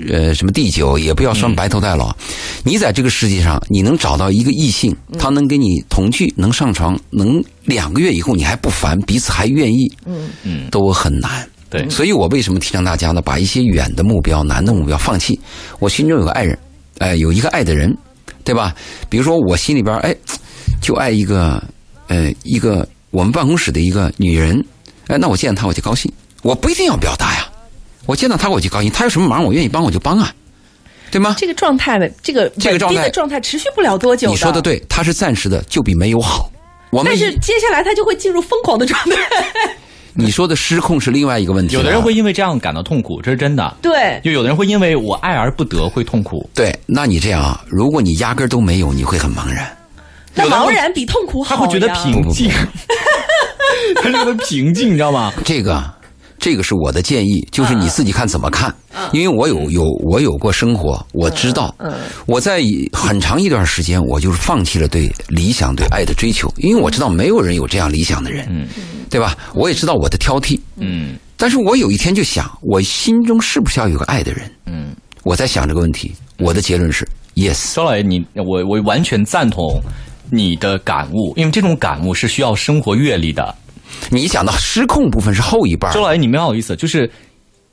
[0.09, 2.15] 呃什么地久，也不要说白头到老。
[2.63, 11.47] 你在这个世界上，你能找到一个异性，他能跟你同居，能上床，能两个月以后你还不烦，彼此还愿意，嗯嗯，都很难。
[11.69, 13.21] 对，所以我为什么提倡大家呢？
[13.21, 15.39] 把一些远的目标、难的目标放弃。
[15.79, 16.57] 我心中有个爱人，
[16.99, 17.95] 哎，有一个爱的人，
[18.43, 18.73] 对吧？
[19.09, 20.15] 比如说我心里边哎，
[20.81, 21.61] 就爱一个
[22.07, 24.63] 呃一个我们办公室的一个女人，
[25.07, 26.11] 哎，那我见到她我就高兴。
[26.43, 27.49] 我不一定要表达呀，
[28.05, 28.91] 我见到她我就高兴。
[28.91, 30.31] 她有什么忙我愿意帮我就帮啊，
[31.09, 31.35] 对吗？
[31.39, 34.29] 这个状态的这个这个状态状态持续不了多久。
[34.29, 36.51] 你说的对，它是暂时的，就比没有好。
[36.91, 39.17] 我但是接下来他就会进入疯狂的状态。
[40.17, 41.75] 你说的失控是另外一个问题。
[41.75, 43.75] 有的人会因为这样感到痛苦，这是真的。
[43.81, 46.49] 对，就有的人会因为我爱而不得会痛苦。
[46.53, 49.69] 对，那你这样啊，如果你压根都没有，你会很茫然。
[50.33, 52.49] 那茫然比痛苦好他会觉得平静，
[54.01, 55.33] 他觉得平静，你知道吗？
[55.45, 55.83] 这个，
[56.45, 58.71] 这个是我的建议，就是你自己看怎么看。
[59.11, 61.73] 因为我有有我有过生活，我知道。
[62.27, 62.61] 我在
[62.93, 68.45] 很长一段时间，我就是放弃了对理想、对爱的追求，因为我知道没有人有这样理想的人。
[68.47, 68.67] 嗯。
[69.09, 69.35] 对吧？
[69.55, 74.51] 我也知道我的挑剔，嗯，但是我有一天就想，我心中是不是要有个爱的人？
[74.67, 76.13] 嗯，我在想这个问题。
[76.37, 77.73] 我的结论是，yes。
[77.73, 79.81] 周老爷，你我我完全赞同
[80.29, 83.55] 你的感悟，因为这种感悟是需要生活阅历的。
[84.09, 85.91] 你想到失控部分是后一半。
[85.93, 87.09] 周老爷，你没有意思，就是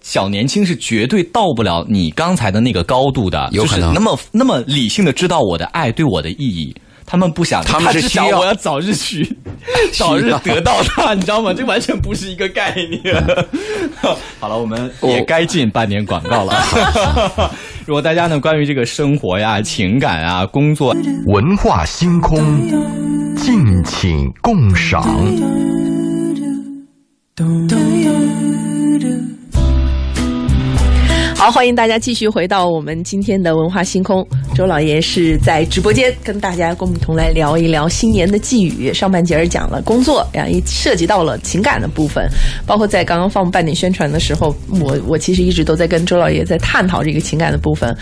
[0.01, 6.75] 小年轻是绝对到不了你刚才的那个高度的，有可能那么那么理性的知道我的爱对我的意义。
[7.05, 9.37] 他们不想，他们是想我要早日去，
[9.93, 11.53] 早日得到他，你知道吗？
[11.53, 13.15] 这完全不是一个概念。
[14.41, 16.55] 好了，我们也该进半年广告了。
[17.85, 20.97] 如果大家呢，关于这个生活呀、情感啊、工作、
[21.27, 22.39] 文化星空，
[23.37, 25.05] 敬请共赏。
[31.35, 34.23] 好，欢迎大家继续回到我们今天的文化星空。
[34.55, 38.93] 周老爷是在直播间跟大家共同来聊一聊新年的寄语。
[38.93, 42.29] 上半节儿讲了工作，然后也涉及到了情感的部分，
[42.67, 47.97] 包括在刚刚放半点宣传的时候，我我其实一直都在跟周老爷在探讨这个情感的部分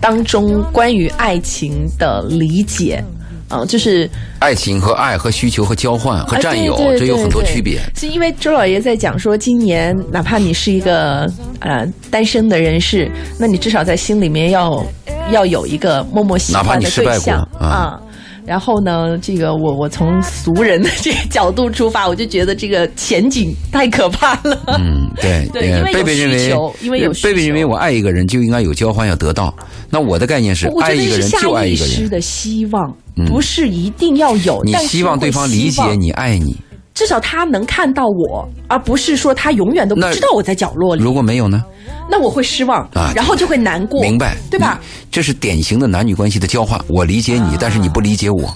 [0.00, 3.02] 当中关于爱情的理解。
[3.48, 4.08] 啊，就是
[4.40, 7.80] 爱情和爱和需求和交换和占有，这有很多区别。
[7.96, 11.26] 是因为周老爷在讲说，今年哪怕你是一个
[11.60, 14.84] 呃单身的人士，那你至少在心里面要
[15.32, 17.98] 要有一个默默喜欢的对象啊。
[18.44, 24.58] 然后呢，这个我我从俗人的这个角度出发，我就觉得这个前景太可怕了。
[24.68, 29.54] 嗯，对， 对，因为有需求，因为有贝贝认为我爱一个人就应该有交换，要得到。
[29.90, 32.08] 那我的概念是，爱一个人就爱一个人。
[32.08, 32.90] 的希望
[33.26, 36.56] 不是一定要有，你希望对方理解你，爱你。
[36.94, 41.02] 至少他能看到我，而不是说他永远都不知道我在角落里。
[41.02, 41.62] 如果没有呢？
[42.10, 44.02] 那我会失望啊，然后就会难过。
[44.02, 44.80] 明白，对吧？
[45.10, 46.80] 这是典型的男女关系的交换。
[46.88, 48.52] 我理解你，但是你不理解我。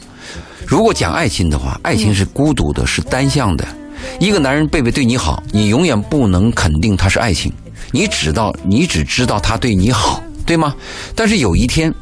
[0.66, 3.64] 如果讲爱情的话，爱情是孤独的，是单向的。
[4.18, 7.52] 一个男人贝贝对你好，你永远不能肯定他是爱情。
[7.92, 10.74] 你只道，你只知道他对你好，对吗？
[11.14, 11.94] 但是有一天，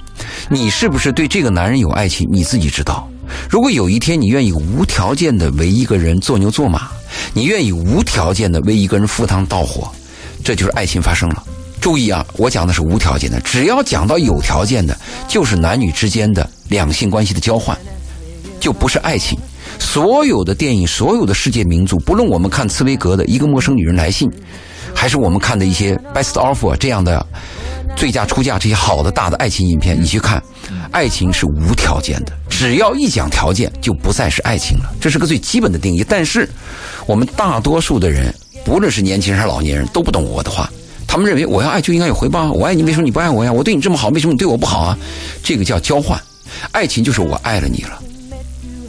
[0.48, 3.08] 你是不是对这个男人有爱情，你自己知道。
[3.48, 6.88] 如果有一天你愿意无条件的为一个人做牛做马，
[7.32, 9.88] 你愿意无条件的为一个人赴汤蹈火，
[10.42, 11.42] 这就是爱情发生了。
[11.80, 17.78] 注意啊，我讲的是无条件的，只要讲到有条件的，就是男女之间的两性关系的交换，
[18.58, 19.38] 就不是爱情。
[19.78, 24.28] 所有的电影，所有的世界名著，不论我们看茨威格的《一个陌生女人来信》，
[24.92, 27.24] 还是我们看的一些《Best Offer》这样的。
[27.96, 30.42] 最佳出嫁这些好的大的爱情影片，你去看，
[30.90, 34.90] 爱情是无条件的，只要一讲条件，就不再是爱情了。
[35.00, 36.04] 这是个最基本的定义。
[36.08, 36.48] 但是，
[37.06, 40.70] 我们大多数的人，不论是年轻人还是老年人，都不懂我的话。
[41.06, 43.52] 他们认为我要爱就应该有回报，我爱你为什么你不爱我呀？
[43.52, 44.96] 我对你这么好，为什么你对我不好啊？
[45.42, 46.20] 这个叫交换。
[46.72, 48.00] 爱情就是我爱了你了，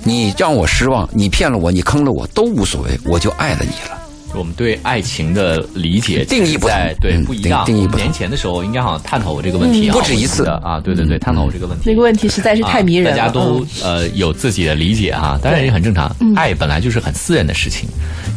[0.03, 4.00] 你让我失望，你骗了我，你坑了我都无所谓，我就爱了你了。
[4.33, 7.65] 我们对爱情的理解定义不在对不一样。
[7.95, 11.83] 年前的时候应该好像探讨过这个问题啊，不止一次的啊，对对对，探讨过这个问题。
[11.85, 16.15] 这个问题实在是太迷人了，大家都呃有自己的理解哈，当然也很正常。
[16.35, 17.89] 爱本来就是很私人的事情，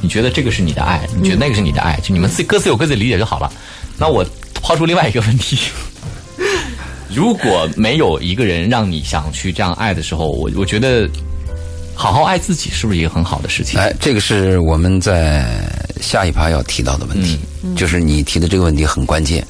[0.03, 3.51] 你觉得这个是你的爱，你觉得那个是你的爱，就你们自各自有各自理解就好了。
[3.97, 4.25] 那我
[4.61, 5.59] 抛出另外一个问题：
[7.09, 11.09] 如果没有一个人让你想去这样爱的时候，我我觉得。
[11.97, 13.79] 好好爱自己是不是一个很好的事情？
[13.79, 15.47] 哎，这个是我们在
[16.05, 17.39] 下一趴要提到的问题，
[17.75, 19.45] 就是你提的这个问题很关键。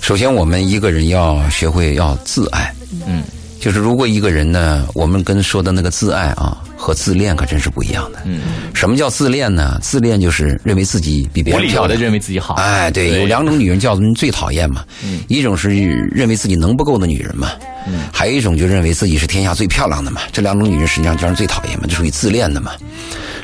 [0.00, 2.74] 首先，我们一个人要学会要自爱。
[3.06, 3.22] 嗯，
[3.60, 6.56] 就是如果一个人呢，我们跟说的那个自爱啊。
[6.82, 8.20] 和自恋可真是不一样的。
[8.24, 8.40] 嗯，
[8.72, 9.78] 什么叫自恋呢？
[9.82, 12.54] 自恋就是认为自己比别人漂亮，的认为自己好。
[12.54, 14.82] 哎，对，有两种女人叫人最讨厌嘛。
[15.04, 15.68] 嗯，一种是
[16.10, 17.50] 认为自己能不够的女人嘛。
[17.86, 20.22] 嗯，还有一种就认为自己是天下最漂亮的嘛。
[20.32, 22.72] 这两种女人实际上叫人最讨厌嘛，就属于自恋的嘛。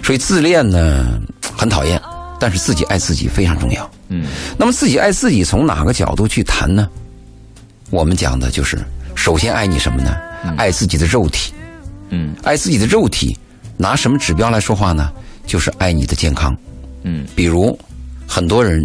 [0.02, 1.20] 所以自恋呢
[1.54, 2.00] 很讨厌，
[2.38, 3.90] 但是自己爱自己非常重要。
[4.08, 4.26] 嗯，
[4.58, 6.88] 那么自己爱自己从哪个角度去谈呢？
[7.90, 8.78] 我们讲的就是
[9.14, 10.16] 首先爱你什么呢？
[10.56, 11.52] 爱自己的肉体。
[12.10, 13.36] 嗯，爱自己的肉体，
[13.76, 15.10] 拿什么指标来说话呢？
[15.46, 16.56] 就是爱你的健康。
[17.02, 17.76] 嗯，比如
[18.26, 18.80] 很多人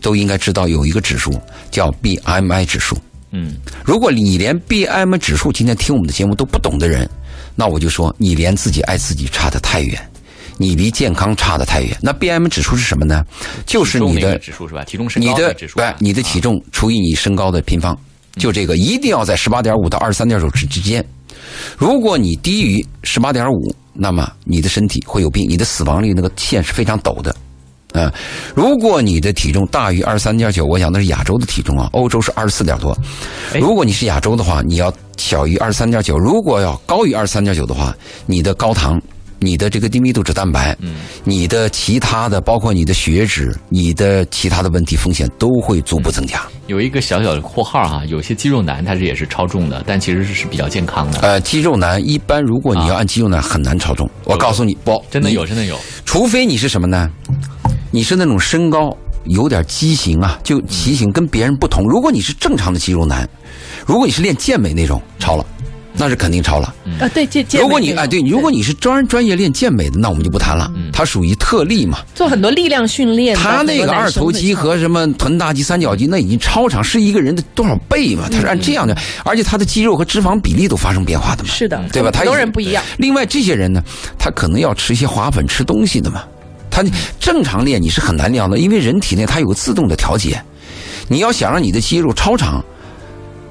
[0.00, 1.32] 都应该知道有一个指数
[1.70, 2.96] 叫 BMI 指数。
[3.30, 7.08] 嗯，如果你连 BMI 指数今天听我们的节目都不懂的人，
[7.56, 9.98] 那我就说你连自己爱自己差得太远，
[10.58, 11.96] 你离健康差得太远。
[12.00, 13.24] 那 BMI 指数是什么呢？
[13.66, 14.84] 就是你的指数是吧？
[14.84, 15.78] 体重身高的指数。
[15.78, 17.96] 对，你的体重除以你身高的平方，
[18.36, 21.04] 就这个一定要在十八点五到二十三点九之之间。
[21.76, 27.34] 如果你低于十八点五，那么你的身体会有病，你的死亡率那个线是非常陡的，
[27.92, 28.12] 啊！
[28.54, 32.96] 如果你的体重大于二十三点九，我想那是亚洲的体重啊，欧洲是二十四点多。
[33.54, 39.00] 如果你是亚洲的话，你要小于二十三点九；如果要高于二十三点九的话，你的高糖。
[39.42, 46.42] 你的这个低密度脂蛋白，嗯，你的其他的包括你的血脂，你的其他的问题风险都会逐步增加。
[46.68, 51.18] 有一个小小的括号哈，有些肌肉男他是也是超重的，但其实是比较健康的。
[51.20, 55.78] 呃，肌肉男一般如果你要按肌肉男很难超重，我告诉你不，真的有，真的有。
[56.06, 57.10] 除非你是什么呢？
[57.90, 61.84] 你是那种身高有点畸形啊，就畸形跟别人不同。
[61.88, 63.28] 如果你是正常的肌肉男，
[63.86, 65.44] 如果你是练健美那种，超了。
[65.94, 67.08] 那是肯定超了啊！
[67.08, 70.72] 对健健，如果你哎，对，如果你是专专业练健美的，那我们就不谈了。
[70.92, 73.36] 它属于特例嘛，做很多力量训练。
[73.36, 78.28] 他那个二头肌和什么臀大肌、三角肌，那已经超长，是一个人的多少倍嘛？
[78.30, 81.50] 他是按这样的，而且他的肌肉和脂肪比例都发生变化的嘛？
[81.50, 82.10] 是的，对吧？
[82.10, 82.82] 他有人不一样。
[82.96, 83.82] 另外，这些人呢，
[84.18, 86.22] 他可能要吃一些滑粉、吃东西的嘛。
[86.70, 86.82] 他
[87.20, 90.42] 正常练你是很难练的，因为人体内它有个自动的调节。
[91.06, 92.64] 你要想让你的肌肉超长，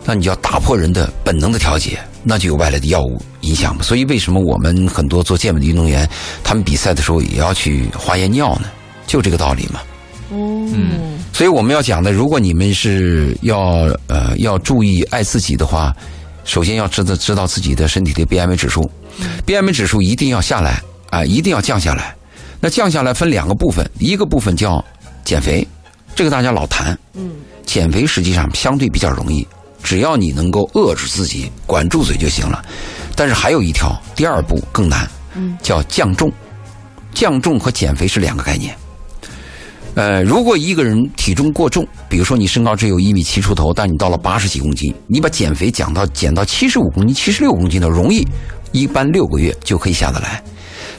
[0.06, 2.00] 那你就要打破人的本能的调节。
[2.24, 6.08] 那就有外来的药物影响嘛，所以为什么我们很多做健美的运动员，
[6.44, 8.70] 他们比赛的时候也要去化验尿呢？
[9.08, 9.82] 就这个道理嘛。
[10.30, 15.94] 嗯，所以我们要讲的，如果你们是要呃要注意爱自己的话，
[16.46, 18.90] 首先要知道知道自己的身体的 BMI 指数
[19.46, 22.16] ，BMI 指数一定要下来啊，一定要降下来。
[22.62, 24.84] 那降下来分两个部分，一个部分叫
[25.26, 25.68] 减肥，
[26.16, 26.98] 这个大家老谈。
[27.14, 27.32] 嗯，
[27.66, 29.46] 减肥实际上相对比较容易，
[29.84, 32.64] 只要你能够遏制自己，管住嘴就行了。
[33.16, 36.32] 但是还有一条，第二步更难，嗯，叫降重。
[37.14, 38.74] 降重和减肥是两个概念。
[39.96, 48.26] 呃，如果一个人体重过重，比如说你身高只有一米七出头，但你到了八十几公斤，你把减肥讲到减到七十五公斤、七十六公斤的容易，
[48.72, 50.42] 一般六个月就可以下得来。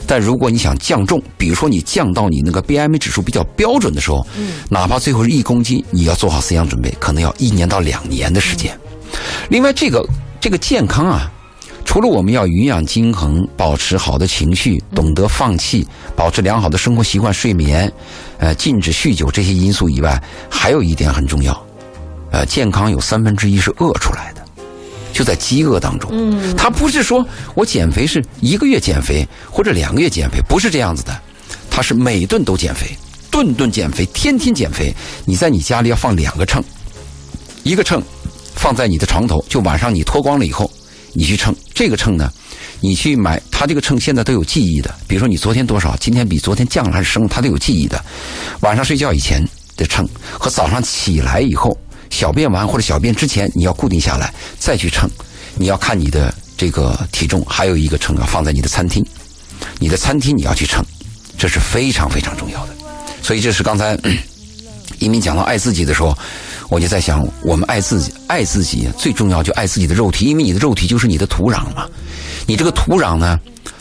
[0.05, 8.77] 但如果你想降重，比如说你降到你那个 BMI 指数比较标准的时候，嗯，哪怕最后是一公斤，你要做好思想准备，可能要一年到两年的时间。
[9.49, 10.05] 另外，这个
[10.39, 11.31] 这个健康啊。
[11.85, 15.85] 除了我们要营养均衡、保持好的情绪、懂得放弃、
[16.15, 17.91] 保持良好的生活习惯、睡眠，
[18.39, 21.65] 呃，禁止酗酒这些因素以外，还有一点很重要，
[22.31, 24.42] 呃，健康有三分之一是饿出来的，
[25.13, 26.09] 就在饥饿当中。
[26.11, 31.17] 嗯，他不是说我减肥是一个月减肥或者两个月减肥，不是这样子的，
[31.69, 32.87] 他是每顿都减肥，
[33.31, 34.93] 顿顿减肥，天天减肥。
[35.23, 36.61] 你在你家里要放两个秤，
[37.63, 38.01] 一个秤
[38.55, 40.69] 放在你的床头，就晚上你脱光了以后。
[41.15, 42.27] 你去称这个秤呢？
[42.79, 44.91] 你去买它这个秤，现在都有记忆的。
[45.07, 48.03] 比如说你昨天多少，今天比昨天降了还是升，它都有记忆的。
[48.61, 49.47] 晚上睡觉以前
[49.77, 51.77] 的秤和早上起来以后
[52.13, 55.09] 小便完或者小便之前，你要固定下来再去称。
[55.55, 59.03] 你要看你的这个体重，还有一个秤要放在你的餐厅，
[59.79, 60.85] 你的餐厅你要去称，
[61.37, 62.73] 这是非常非常重要的。
[63.21, 63.97] 所以这是刚才
[64.99, 66.15] 一鸣讲到爱自己的时候。
[66.69, 71.87] 我就在想，我们爱自己，爱自己最重要就爱自己的肉体，因为你的肉体就是你的土壤嘛。
[72.47, 73.37] 你这个土壤呢，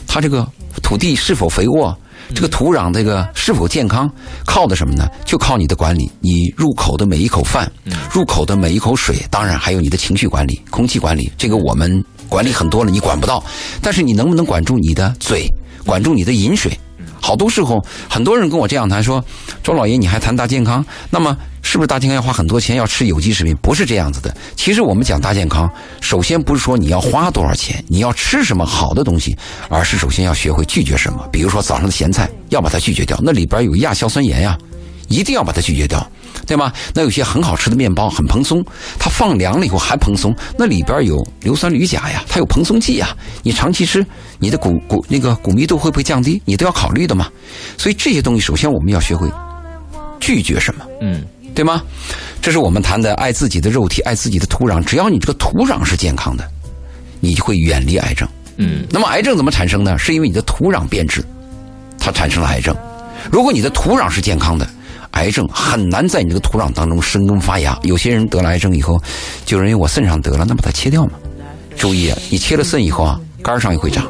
[0.06, 0.46] 它这个
[0.82, 1.96] 土地是否肥沃，
[2.34, 4.10] 这个土壤这个是否健康，
[4.46, 5.06] 靠的什么呢？
[5.24, 6.10] 就靠你的管理。
[6.20, 7.70] 你入口的每一口饭，
[8.10, 11.30] 入口的每一口水，当然还有你的情绪管理、空气管理。
[11.36, 13.42] 这个我们管理很多了，你管不到，
[13.80, 15.46] 但是你能不能管住你的嘴，
[15.84, 16.72] 管住你的饮水？
[17.22, 19.24] 好多时候，很多人跟我这样谈说
[19.62, 20.84] ：“周老爷，你还谈大健康？
[21.08, 23.56] 那么是不是大健康要花很多钱，要吃有机食品？
[23.62, 24.36] 不是这样子的。
[24.56, 29.36] 其实我们讲大健康，首先不是说你要花多少钱，你要吃什么好的东西，
[29.68, 31.24] 而是首先要学会拒绝什么。
[31.30, 34.58] 比如说早上的咸菜，要把它拒绝掉，那里边有亚硝酸盐呀，
[35.08, 36.04] 一定要把它拒绝掉。”
[36.46, 36.72] 对吗？
[36.94, 38.64] 那有些很好吃的面包，很蓬松，
[38.98, 43.16] 它放凉了以后还蓬松，那里边有硫酸铝钾呀，它有蓬松剂呀。
[43.42, 44.04] 你长期吃，
[44.38, 46.42] 你的骨骨那个骨密度会不会降低？
[46.44, 47.28] 你都要考虑的嘛。
[47.78, 49.30] 所以这些东西，首先我们要学会
[50.20, 51.24] 拒绝什么，嗯，
[51.54, 51.82] 对吗？
[52.40, 54.82] 这是我们谈的爱自己的肉体，爱自己的土壤。
[54.82, 56.44] 只要你这个土壤是健康的，
[57.20, 58.28] 你就会远离癌症。
[58.56, 59.96] 嗯，那么癌症怎么产生呢？
[59.96, 61.24] 是因为你的土壤变质，
[61.98, 62.76] 它产生了癌症。
[63.30, 64.68] 如果你的土壤是健康的。
[65.12, 67.78] 癌症很难在你这个土壤当中生根发芽。
[67.82, 69.00] 有些人得了癌症以后，
[69.44, 71.12] 就认为我肾上得了，那把它切掉嘛。
[71.76, 74.06] 注意，你切了肾以后啊，肝上又会长，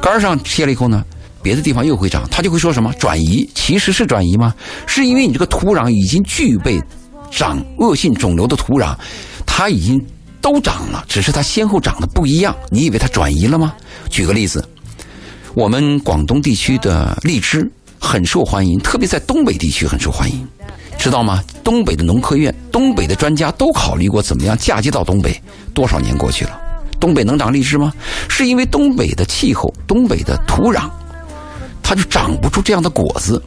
[0.00, 1.04] 肝上切了以后呢，
[1.42, 3.48] 别的地方又会长，他就会说什么转移？
[3.54, 4.54] 其实是转移吗？
[4.86, 6.80] 是因为你这个土壤已经具备
[7.30, 8.96] 长恶性肿瘤的土壤，
[9.46, 10.02] 它已经
[10.40, 12.54] 都长了，只是它先后长得不一样。
[12.70, 13.74] 你以为它转移了吗？
[14.10, 14.66] 举个例子，
[15.54, 17.70] 我们广东地区的荔枝。
[18.04, 20.46] 很受欢迎，特别在东北地区很受欢迎，
[20.98, 21.42] 知道吗？
[21.64, 25.40] 东北的农科院、东北的专家都考虑过怎么样嫁接到东北。
[25.72, 26.60] 多少年过去了，
[27.00, 27.92] 东北能长荔枝吗？
[28.28, 30.88] 是因为东北的气候、东北的土壤，
[31.82, 33.42] 它就长不出这样的果子。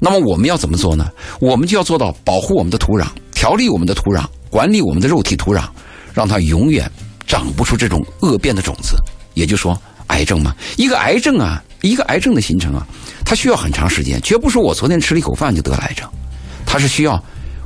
[0.00, 1.06] 那么我们要怎么做呢？
[1.40, 5.64] 我们就要做到保护我们的土壤，调理我们的土壤，管理我们的肉体土壤，
[6.12, 6.88] 让它永远
[7.26, 8.96] 长不出这种恶变的种子。
[9.32, 9.76] 也就是说，
[10.08, 11.64] 癌症嘛，一个癌症啊。
[11.80, 12.86] 一个癌症的形成啊，
[13.24, 16.08] 它需要很长时间，绝不是我昨天吃了一口饭就得癌症，
[16.66, 17.22] 它是需要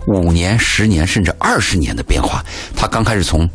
[0.07, 2.45] 五年、十年甚至二十年的变化。
[2.77, 3.49] 它刚开始从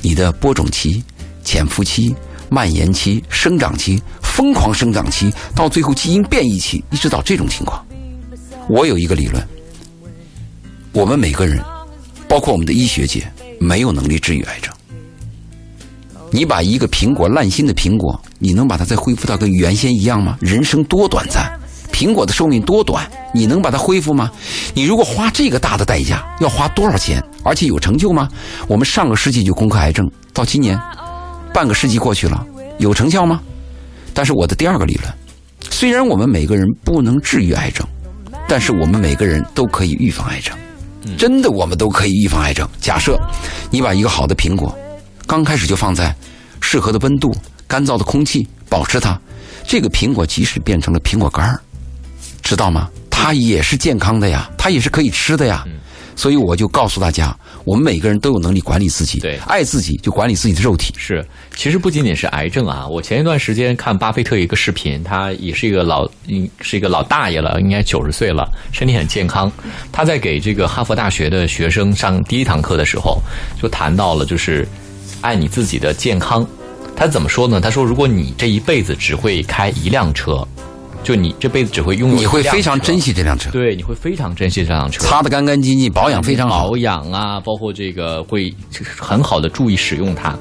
[0.00, 1.04] 你的播种期、
[1.44, 2.14] 潜伏期、
[2.48, 7.84] 蔓延期、生长期、疯狂生长期，到最后基因变异期，一直到这种情况。
[8.68, 9.46] 我有一个理论，
[10.92, 11.62] 我们每个人，
[12.26, 14.72] 包括我们的医学界，没有能力治愈癌症。
[16.32, 20.38] 你把一个苹果烂心的苹果，你能把它再恢复到跟原先一样吗？
[20.40, 21.50] 人生多短暂，
[21.92, 24.30] 苹果的寿命多短，你能把它恢复吗？
[24.72, 27.22] 你如果花这个大的代价，要花多少钱？
[27.42, 28.28] 而且有成就吗？
[28.68, 30.78] 我们上个世纪就攻克癌症，到今年，
[31.52, 32.46] 半个世纪过去了，
[32.78, 33.40] 有成效吗？
[34.14, 35.12] 但是我的第二个理论，
[35.68, 37.84] 虽然我们每个人不能治愈癌症，
[38.46, 40.56] 但是我们每个人都可以预防癌症，
[41.18, 42.68] 真的，我们都可以预防癌症。
[42.80, 43.18] 假设
[43.70, 44.72] 你把一个好的苹果。
[45.30, 46.12] 刚开始就放在
[46.60, 47.32] 适合的温度、
[47.68, 49.16] 干燥的空气，保持它。
[49.64, 51.60] 这个苹果即使变成了苹果干儿，
[52.42, 52.88] 知道吗？
[53.08, 55.64] 它也是健康的呀，它也是可以吃的呀。
[56.16, 60.92] 所以我就告诉大家，我们每个人都有能力管理自己，对爱自己就管理自己的肉体。
[60.98, 61.24] 是，
[61.54, 69.50] 其实不仅仅是癌症啊，我前一段时间看巴菲特一个视频，他也是一个老，嗯，是一个老大爷了，应该九十岁了，身体很健康。
[69.92, 73.22] 他在给这个哈佛大学的学生上第一堂课的时候，
[73.62, 74.66] 就谈到了就是
[75.20, 76.46] 爱你自己的健康。
[76.96, 77.60] 他怎么说呢？
[77.60, 80.46] 他说，如果你这一辈子只会开一辆车。
[81.02, 88.54] 就你这辈子只会拥有，你会非常珍惜这辆车，对，你会非常珍惜这辆车，擦的干干净净，保养非常好，保养啊，包括这个会
[88.98, 90.36] 很好的注意使用它。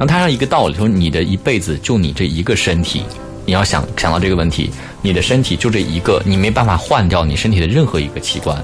[0.00, 3.04] 那他上一个道理说，你的一辈子就你这一个身体，
[3.46, 4.68] 你要想想到这个问题，
[5.00, 8.60] 你的身体就这一个，你没办法换掉你身体的任何一个器官，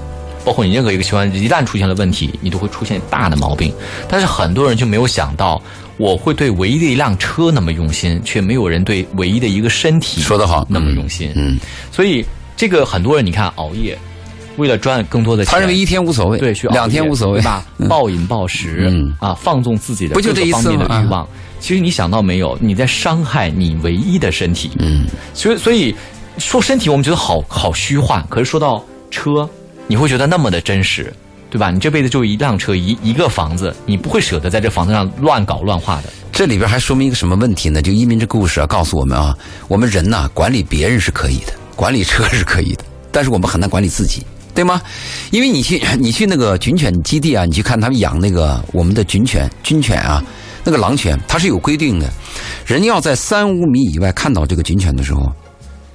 [0.47, 3.73] 包括你任何一个器官一旦出现了问题，你都会出现大的毛病。
[4.07, 5.61] 但是很多人就没有想到。
[5.99, 11.31] 我会对唯一的一辆车那么用心，却没有人对唯一的一个身体说得好那么用心。
[11.35, 11.57] 嗯，
[11.91, 12.23] 所以
[12.55, 13.97] 这个很多人你看熬夜，
[14.57, 17.65] 为了赚更多的钱，他认为一天无所谓，对，两天无所谓吧？
[17.89, 21.27] 暴饮暴食，嗯啊，放纵自己的不就这一次的欲望。
[21.59, 22.55] 其实你想到没有？
[22.61, 24.69] 你在伤害你唯一的身体。
[24.77, 25.95] 嗯，所以所以
[26.37, 29.49] 说身体我们觉得好好虚幻，可是说到车，
[29.87, 31.13] 你会觉得那么的真实。
[31.49, 31.71] 对吧？
[31.71, 36.09] 你这辈子就一辆车，一一个房子，你不会舍得在这房子上乱搞乱画的。
[36.29, 37.81] 这里边还说明一个什么问题呢？
[37.81, 39.33] 就移民这故事啊，告诉我们啊，
[39.69, 42.83] 我们人呐，管理别人是可以的，管理车是可以的，
[43.13, 44.81] 但是我们很难管理自己，对吗？
[45.31, 50.21] 因为你去你去那个军犬基地啊，你去看他们养那个我们的军犬、军犬啊，
[50.65, 52.11] 那个狼犬，它是有规定的，
[52.65, 55.21] 人要在三五米以外看到这个军犬的时候，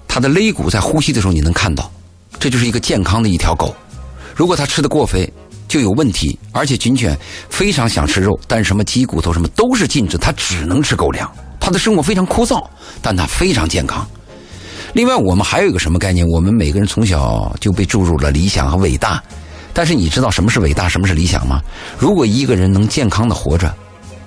[0.09, 1.93] 它的肋骨在呼吸的时候你能看到，
[2.41, 3.77] 这就是一个健康的一条狗。
[4.35, 5.31] 如果它吃的过肥，
[5.69, 7.19] 就有问题，而且警犬
[7.49, 11.31] 非常想吃肉，但什么鸡骨头什么都是禁止，它只能吃狗粮。
[11.59, 12.63] 它的生活非常枯燥，
[13.01, 14.07] 但它非常健康。
[14.95, 16.27] 另外，我们还有一个什么概念？
[16.27, 19.23] 我们每个人从小就被注入了理想和伟大，
[19.73, 21.63] 但是你知道什么是伟大，什么是理想吗？
[21.99, 23.75] 如果一个人能健康的活着，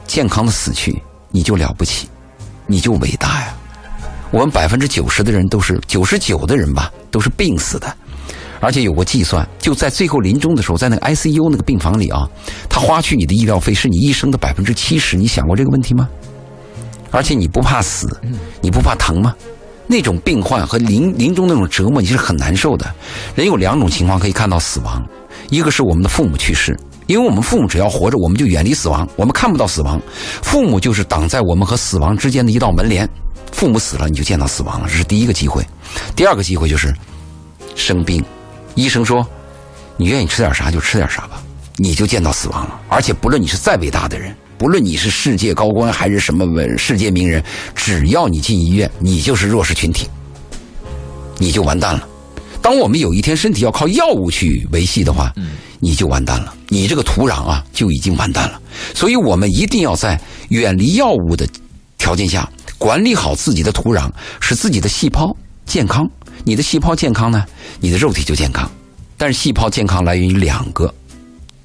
[0.08, 1.00] 健康的死去，
[1.30, 2.08] 你就了不起，
[2.66, 3.54] 你就伟大呀。
[4.32, 7.96] 我们百分之九十的人都是九十九的人吧，都是病死的。
[8.60, 12.28] 而且有过计算，就在最后临终的时候，在那个 ICU 那个病房里啊，
[12.70, 15.16] 他花去你的医疗费是你一生的百分之七十。
[15.18, 16.08] 你想过这个问题吗？
[17.12, 18.08] 而且你不怕死，
[18.62, 19.34] 你不怕疼吗？
[19.88, 22.92] 那种病患和临临终那种折磨，你是很难受的。
[23.36, 25.02] 人有两种情况可以看到死亡，
[25.50, 26.76] 一个是我们的父母去世，
[27.06, 30.02] 因为我们父母只要活着，我们就远离死亡，我们看不到死亡。
[30.42, 33.08] 父母就是挡在我们和死亡之间的一道门帘。
[33.52, 35.64] 父母死了，你就见到死亡了，这是第一个机会。
[36.16, 36.94] 第二个机会就是
[37.76, 38.26] 生病。
[38.76, 39.26] 医生说
[39.98, 41.42] ：“你愿意吃点啥就吃点啥吧，
[41.78, 42.80] 你就见到死亡了。
[42.90, 46.46] 而且不论你是再伟大的人，不论你是世界高官还是什么
[46.78, 47.42] 世界名人，
[47.74, 50.10] 只要你进医院，你就是弱势群体，
[51.38, 52.08] 你就完蛋了。
[52.62, 55.32] 当我们有一天身体要靠药物去维系的话，
[55.80, 56.54] 你就完蛋了。
[56.68, 58.60] 你这个土壤啊就已经完蛋了。
[58.94, 60.20] 所以我们一定要在
[60.50, 61.48] 远离药物的
[61.98, 64.10] 条件下，管理好自己的土壤，
[64.42, 65.34] 使自己的细胞
[65.66, 66.06] 健康。”
[66.46, 67.44] 你的细胞健康呢，
[67.80, 68.70] 你的肉体就健康。
[69.18, 70.94] 但是细胞健康来源于两个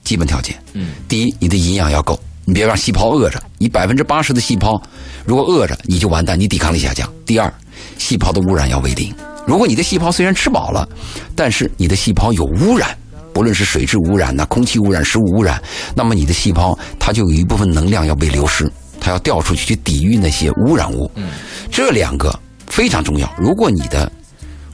[0.03, 0.57] 基本条件。
[0.72, 3.43] 嗯，第一，你的营养要够，你别让细胞饿着。
[3.59, 4.81] 你百分之八十的细胞
[5.26, 7.07] 如果饿着，你就完蛋，你抵抗力下降。
[7.26, 7.53] 第二，
[7.99, 9.14] 细胞的污染要为零。
[9.47, 10.89] 如果你的细胞虽然吃饱了，
[11.37, 12.97] 但是你的细胞有污染，
[13.35, 15.61] 不论是水质污染呐、空气污染、食物污染，
[15.95, 21.11] 那么你的细胞它就有一部分能量要被流失，它要掉出去去抵御那些污染物。
[21.16, 21.31] 嗯，
[21.70, 22.33] 这两个
[22.68, 23.31] 非常重要。
[23.37, 24.11] 如果你的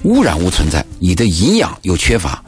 [0.03, 2.43] 污染物存在，你的营养又缺乏，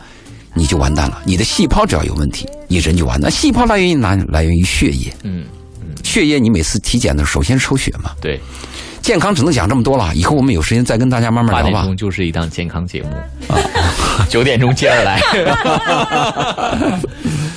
[0.55, 1.21] 你就完蛋了。
[1.25, 3.21] 你的细胞只要有问题，你人就完。
[3.21, 4.15] 蛋细胞来源于哪？
[4.29, 5.13] 来源于血液。
[5.25, 5.45] 嗯
[5.81, 8.13] 嗯，血液你每次体检的时候，首先抽血嘛。
[8.21, 8.41] 对，
[9.03, 10.15] 健康只能讲这么多了。
[10.15, 11.73] 以后我们有时间再跟大家慢慢聊吧。
[11.73, 13.09] 八点钟就是一档健康节目
[13.53, 13.59] 啊，
[14.29, 15.21] 九点钟接着来。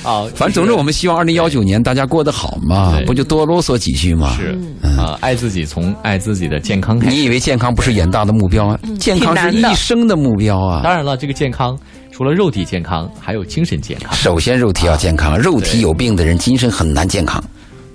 [0.02, 4.34] 啊，反正总之，我们希望二零幺九年大家过得好嘛，不就多啰嗦几句嘛？
[4.36, 4.58] 是
[4.98, 7.16] 啊，爱自己从爱自己的健康开始。
[7.16, 8.78] 你以为健康不是远大的目标啊？
[8.98, 10.80] 健康是一生的目标啊！
[10.82, 11.78] 当然了，这个健康
[12.10, 14.12] 除了肉体健康，还有精神健康。
[14.12, 17.42] 首先，肉体要健康，肉体有病的人，精神很难健康。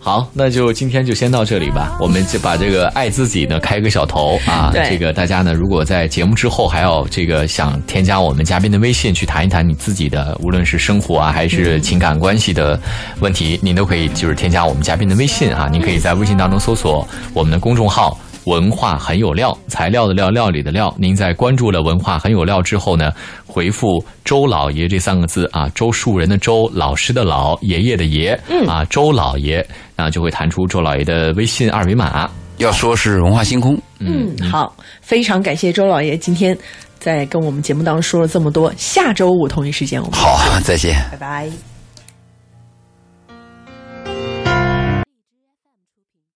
[0.07, 1.97] 好，那就今天就先到这里吧。
[1.99, 4.71] 我们就把这个爱自己呢开个小头啊。
[4.73, 12.79] 这个大家呢，如果在节目之后还要这个想添加我们嘉宾的微信去谈一谈你自己的，无论是生活啊还是情感关系的
[13.19, 15.67] 问题，您都可以就是添加我们嘉宾的微信啊。
[15.69, 18.17] 您可以在微信当中搜索我们的公众号。
[18.47, 20.93] 文化很有料，材料的料，料理的料。
[20.97, 23.11] 您在关注了“文化很有料”之后呢，
[23.45, 32.29] 回复“周老爷”这三个字啊，周树人的周，老师的老，爷爷的爷，啊，周老爷，那，就会弹出周老爷的微信二维码。
[32.57, 36.57] 要说是文化星空，嗯，好，非常感谢周老爷今天
[36.97, 38.73] 在跟我们节目当中说了这么多。
[38.77, 41.76] 下周五同一时间我们好，再见，拜拜。